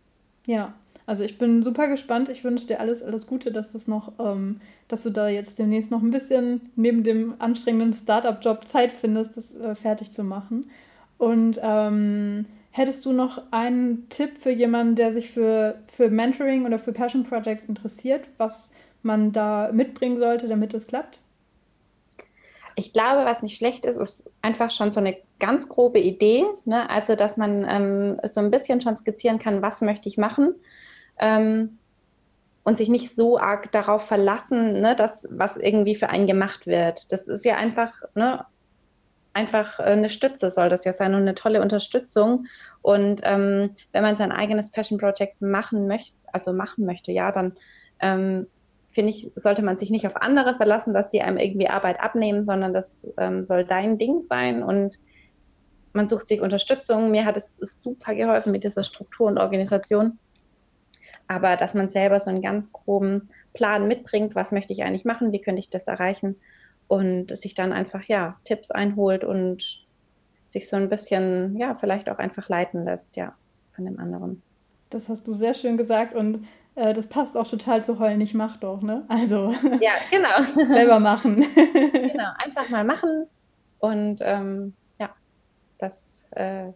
Ja, 0.45 0.73
also 1.05 1.23
ich 1.23 1.37
bin 1.37 1.63
super 1.63 1.87
gespannt. 1.87 2.29
Ich 2.29 2.43
wünsche 2.43 2.67
dir 2.67 2.79
alles, 2.79 3.03
alles 3.03 3.27
Gute, 3.27 3.51
dass 3.51 3.73
das 3.73 3.87
noch, 3.87 4.13
ähm, 4.19 4.61
dass 4.87 5.03
du 5.03 5.09
da 5.09 5.27
jetzt 5.27 5.59
demnächst 5.59 5.91
noch 5.91 6.01
ein 6.01 6.11
bisschen 6.11 6.61
neben 6.75 7.03
dem 7.03 7.35
anstrengenden 7.39 7.93
Startup-Job 7.93 8.67
Zeit 8.67 8.91
findest, 8.91 9.37
das 9.37 9.53
äh, 9.55 9.75
fertig 9.75 10.11
zu 10.11 10.23
machen. 10.23 10.69
Und 11.17 11.59
ähm, 11.61 12.45
hättest 12.71 13.05
du 13.05 13.11
noch 13.11 13.41
einen 13.51 14.07
Tipp 14.09 14.37
für 14.37 14.51
jemanden, 14.51 14.95
der 14.95 15.13
sich 15.13 15.31
für, 15.31 15.75
für 15.87 16.09
Mentoring 16.09 16.65
oder 16.65 16.79
für 16.79 16.93
Passion 16.93 17.23
Projects 17.23 17.65
interessiert, 17.65 18.29
was 18.37 18.71
man 19.01 19.31
da 19.31 19.71
mitbringen 19.73 20.17
sollte, 20.17 20.47
damit 20.47 20.73
es 20.73 20.87
klappt? 20.87 21.19
ich 22.75 22.93
glaube, 22.93 23.25
was 23.25 23.41
nicht 23.41 23.57
schlecht 23.57 23.85
ist, 23.85 23.97
ist 23.97 24.23
einfach 24.41 24.71
schon 24.71 24.91
so 24.91 24.99
eine 24.99 25.17
ganz 25.39 25.69
grobe 25.69 25.99
Idee. 25.99 26.45
Ne? 26.65 26.89
Also, 26.89 27.15
dass 27.15 27.37
man 27.37 27.65
ähm, 27.69 28.19
so 28.23 28.39
ein 28.39 28.51
bisschen 28.51 28.81
schon 28.81 28.97
skizzieren 28.97 29.39
kann, 29.39 29.61
was 29.61 29.81
möchte 29.81 30.09
ich 30.09 30.17
machen. 30.17 30.55
Ähm, 31.19 31.77
und 32.63 32.77
sich 32.77 32.89
nicht 32.89 33.15
so 33.15 33.37
arg 33.37 33.71
darauf 33.71 34.07
verlassen, 34.07 34.79
ne, 34.81 34.95
dass 34.95 35.27
was 35.31 35.57
irgendwie 35.57 35.95
für 35.95 36.09
einen 36.09 36.27
gemacht 36.27 36.65
wird. 36.65 37.11
Das 37.11 37.27
ist 37.27 37.43
ja 37.43 37.57
einfach, 37.57 37.93
ne, 38.15 38.45
einfach 39.33 39.79
eine 39.79 40.09
Stütze 40.09 40.51
soll 40.51 40.69
das 40.69 40.85
ja 40.85 40.93
sein 40.93 41.13
und 41.13 41.21
eine 41.21 41.35
tolle 41.35 41.61
Unterstützung. 41.61 42.45
Und 42.81 43.21
ähm, 43.23 43.71
wenn 43.91 44.03
man 44.03 44.15
sein 44.15 44.31
eigenes 44.31 44.71
Passion 44.71 44.97
Project 44.97 45.41
machen 45.41 45.87
möchte, 45.87 46.15
also 46.31 46.53
machen 46.53 46.85
möchte, 46.85 47.11
ja, 47.11 47.31
dann 47.31 47.53
ähm, 47.99 48.47
finde 48.91 49.09
ich, 49.09 49.31
sollte 49.35 49.63
man 49.63 49.77
sich 49.77 49.89
nicht 49.89 50.07
auf 50.07 50.15
andere 50.15 50.55
verlassen, 50.55 50.93
dass 50.93 51.09
die 51.09 51.21
einem 51.21 51.37
irgendwie 51.37 51.67
Arbeit 51.67 51.99
abnehmen, 51.99 52.45
sondern 52.45 52.73
das 52.73 53.07
ähm, 53.17 53.43
soll 53.43 53.65
dein 53.65 53.97
Ding 53.97 54.23
sein 54.23 54.63
und 54.63 54.99
man 55.93 56.07
sucht 56.07 56.27
sich 56.27 56.41
Unterstützung. 56.41 57.11
Mir 57.11 57.25
hat 57.25 57.37
es 57.37 57.57
super 57.57 58.15
geholfen 58.15 58.51
mit 58.51 58.63
dieser 58.63 58.83
Struktur 58.83 59.27
und 59.27 59.37
Organisation. 59.37 60.17
Aber 61.27 61.55
dass 61.55 61.73
man 61.73 61.89
selber 61.89 62.19
so 62.19 62.29
einen 62.29 62.41
ganz 62.41 62.71
groben 62.71 63.29
Plan 63.53 63.87
mitbringt, 63.87 64.35
was 64.35 64.51
möchte 64.51 64.73
ich 64.73 64.83
eigentlich 64.83 65.05
machen, 65.05 65.31
wie 65.31 65.41
könnte 65.41 65.59
ich 65.59 65.69
das 65.69 65.83
erreichen 65.83 66.35
und 66.87 67.35
sich 67.37 67.55
dann 67.55 67.73
einfach 67.73 68.03
ja 68.03 68.37
Tipps 68.43 68.71
einholt 68.71 69.23
und 69.23 69.85
sich 70.49 70.69
so 70.69 70.75
ein 70.75 70.89
bisschen 70.89 71.57
ja 71.57 71.75
vielleicht 71.75 72.09
auch 72.09 72.19
einfach 72.19 72.49
leiten 72.49 72.85
lässt, 72.85 73.15
ja, 73.15 73.33
von 73.75 73.85
dem 73.85 73.99
anderen. 73.99 74.41
Das 74.89 75.09
hast 75.09 75.27
du 75.27 75.31
sehr 75.31 75.53
schön 75.53 75.77
gesagt 75.77 76.13
und 76.13 76.41
äh, 76.75 76.93
das 76.93 77.07
passt 77.07 77.35
auch 77.37 77.47
total 77.47 77.81
zu 77.81 77.99
heulen, 77.99 78.21
ich 78.21 78.33
mach 78.33 78.57
doch, 78.57 78.81
ne? 78.81 79.05
Also 79.07 79.53
ja, 79.79 79.91
genau. 80.11 80.67
selber 80.67 80.99
machen. 80.99 81.43
genau, 81.55 82.29
einfach 82.37 82.69
mal 82.69 82.83
machen 82.83 83.27
und 83.79 84.19
ähm, 84.21 84.73
ja, 84.99 85.09
das 85.79 86.27
äh, 86.31 86.71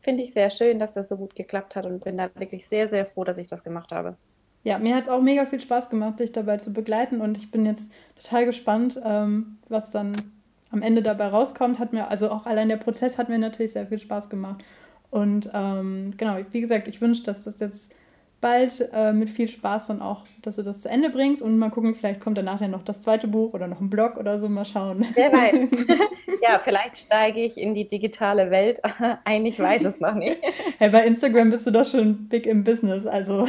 finde 0.00 0.22
ich 0.22 0.32
sehr 0.32 0.50
schön, 0.50 0.78
dass 0.78 0.94
das 0.94 1.08
so 1.08 1.16
gut 1.16 1.34
geklappt 1.34 1.76
hat 1.76 1.86
und 1.86 2.04
bin 2.04 2.18
da 2.18 2.30
wirklich 2.34 2.66
sehr, 2.66 2.88
sehr 2.88 3.06
froh, 3.06 3.24
dass 3.24 3.38
ich 3.38 3.48
das 3.48 3.64
gemacht 3.64 3.92
habe. 3.92 4.16
Ja, 4.62 4.78
mir 4.78 4.94
hat 4.94 5.04
es 5.04 5.08
auch 5.08 5.22
mega 5.22 5.46
viel 5.46 5.60
Spaß 5.60 5.88
gemacht, 5.88 6.20
dich 6.20 6.32
dabei 6.32 6.58
zu 6.58 6.72
begleiten 6.72 7.20
und 7.20 7.38
ich 7.38 7.50
bin 7.50 7.64
jetzt 7.64 7.90
total 8.16 8.44
gespannt, 8.44 9.00
ähm, 9.04 9.58
was 9.68 9.90
dann 9.90 10.32
am 10.70 10.82
Ende 10.82 11.02
dabei 11.02 11.28
rauskommt. 11.28 11.78
Hat 11.78 11.92
mir, 11.92 12.08
also 12.08 12.30
auch 12.30 12.46
allein 12.46 12.68
der 12.68 12.76
Prozess 12.76 13.16
hat 13.16 13.28
mir 13.28 13.38
natürlich 13.38 13.72
sehr 13.72 13.86
viel 13.86 13.98
Spaß 13.98 14.28
gemacht. 14.28 14.62
Und 15.10 15.50
ähm, 15.54 16.12
genau, 16.16 16.36
wie 16.50 16.60
gesagt, 16.60 16.88
ich 16.88 17.00
wünsche, 17.00 17.24
dass 17.24 17.44
das 17.44 17.58
jetzt 17.58 17.94
bald 18.40 18.88
äh, 18.92 19.12
mit 19.12 19.30
viel 19.30 19.48
Spaß 19.48 19.88
dann 19.88 20.00
auch, 20.00 20.24
dass 20.42 20.56
du 20.56 20.62
das 20.62 20.80
zu 20.80 20.88
Ende 20.88 21.10
bringst 21.10 21.42
und 21.42 21.58
mal 21.58 21.70
gucken, 21.70 21.94
vielleicht 21.94 22.20
kommt 22.20 22.38
danach 22.38 22.60
ja 22.60 22.68
noch 22.68 22.82
das 22.82 23.00
zweite 23.00 23.28
Buch 23.28 23.52
oder 23.52 23.66
noch 23.66 23.80
ein 23.80 23.90
Blog 23.90 24.16
oder 24.16 24.38
so, 24.38 24.48
mal 24.48 24.64
schauen. 24.64 25.06
Wer 25.14 25.32
weiß. 25.32 25.70
ja, 26.42 26.60
vielleicht 26.62 26.98
steige 26.98 27.40
ich 27.40 27.58
in 27.58 27.74
die 27.74 27.86
digitale 27.86 28.50
Welt 28.50 28.80
ein, 29.24 29.44
ich 29.46 29.58
weiß 29.58 29.84
es 29.84 30.00
noch 30.00 30.14
nicht. 30.14 30.38
Hey, 30.78 30.90
bei 30.90 31.06
Instagram 31.06 31.50
bist 31.50 31.66
du 31.66 31.70
doch 31.70 31.86
schon 31.86 32.28
big 32.28 32.46
im 32.46 32.64
Business, 32.64 33.06
also. 33.06 33.46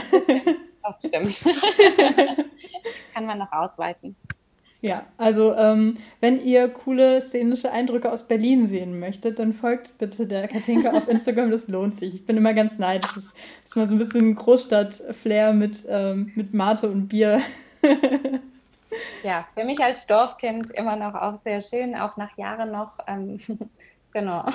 Das 0.83 0.99
stimmt. 0.99 1.41
Kann 3.13 3.25
man 3.25 3.37
noch 3.37 3.51
ausweiten. 3.51 4.15
Ja, 4.81 5.05
also 5.17 5.53
ähm, 5.55 5.93
wenn 6.21 6.43
ihr 6.43 6.67
coole 6.67 7.21
szenische 7.21 7.71
Eindrücke 7.71 8.11
aus 8.11 8.27
Berlin 8.27 8.65
sehen 8.65 8.99
möchtet, 8.99 9.37
dann 9.37 9.53
folgt 9.53 9.95
bitte 9.99 10.25
der 10.25 10.47
Katinka 10.47 10.91
auf 10.91 11.07
Instagram, 11.07 11.51
das 11.51 11.67
lohnt 11.67 11.97
sich. 11.97 12.15
Ich 12.15 12.25
bin 12.25 12.35
immer 12.35 12.55
ganz 12.55 12.79
neidisch. 12.79 13.13
Das 13.13 13.35
ist 13.63 13.75
mal 13.75 13.87
so 13.87 13.93
ein 13.93 13.99
bisschen 13.99 14.33
Großstadt-Flair 14.33 15.53
mit, 15.53 15.85
ähm, 15.87 16.31
mit 16.33 16.55
Mate 16.55 16.89
und 16.89 17.09
Bier. 17.09 17.41
ja, 19.23 19.45
für 19.53 19.65
mich 19.65 19.79
als 19.83 20.07
Dorfkind 20.07 20.71
immer 20.71 20.95
noch 20.95 21.13
auch 21.13 21.39
sehr 21.43 21.61
schön, 21.61 21.95
auch 21.95 22.17
nach 22.17 22.35
Jahren 22.35 22.71
noch. 22.71 22.97
Ähm, 23.05 23.39
genau. 24.13 24.45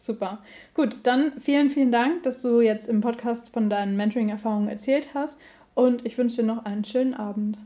Super. 0.00 0.38
Gut, 0.72 1.00
dann 1.02 1.38
vielen, 1.38 1.68
vielen 1.68 1.92
Dank, 1.92 2.22
dass 2.22 2.40
du 2.40 2.62
jetzt 2.62 2.88
im 2.88 3.02
Podcast 3.02 3.52
von 3.52 3.68
deinen 3.68 3.94
Mentoring-Erfahrungen 3.96 4.68
erzählt 4.68 5.10
hast 5.12 5.38
und 5.74 6.06
ich 6.06 6.16
wünsche 6.16 6.36
dir 6.36 6.46
noch 6.46 6.64
einen 6.64 6.84
schönen 6.84 7.12
Abend. 7.12 7.58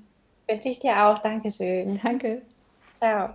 Wünsche 0.48 0.70
ich 0.70 0.78
dir 0.80 1.04
auch. 1.04 1.18
Dankeschön. 1.18 2.00
Danke. 2.02 2.42
Ciao. 2.98 3.34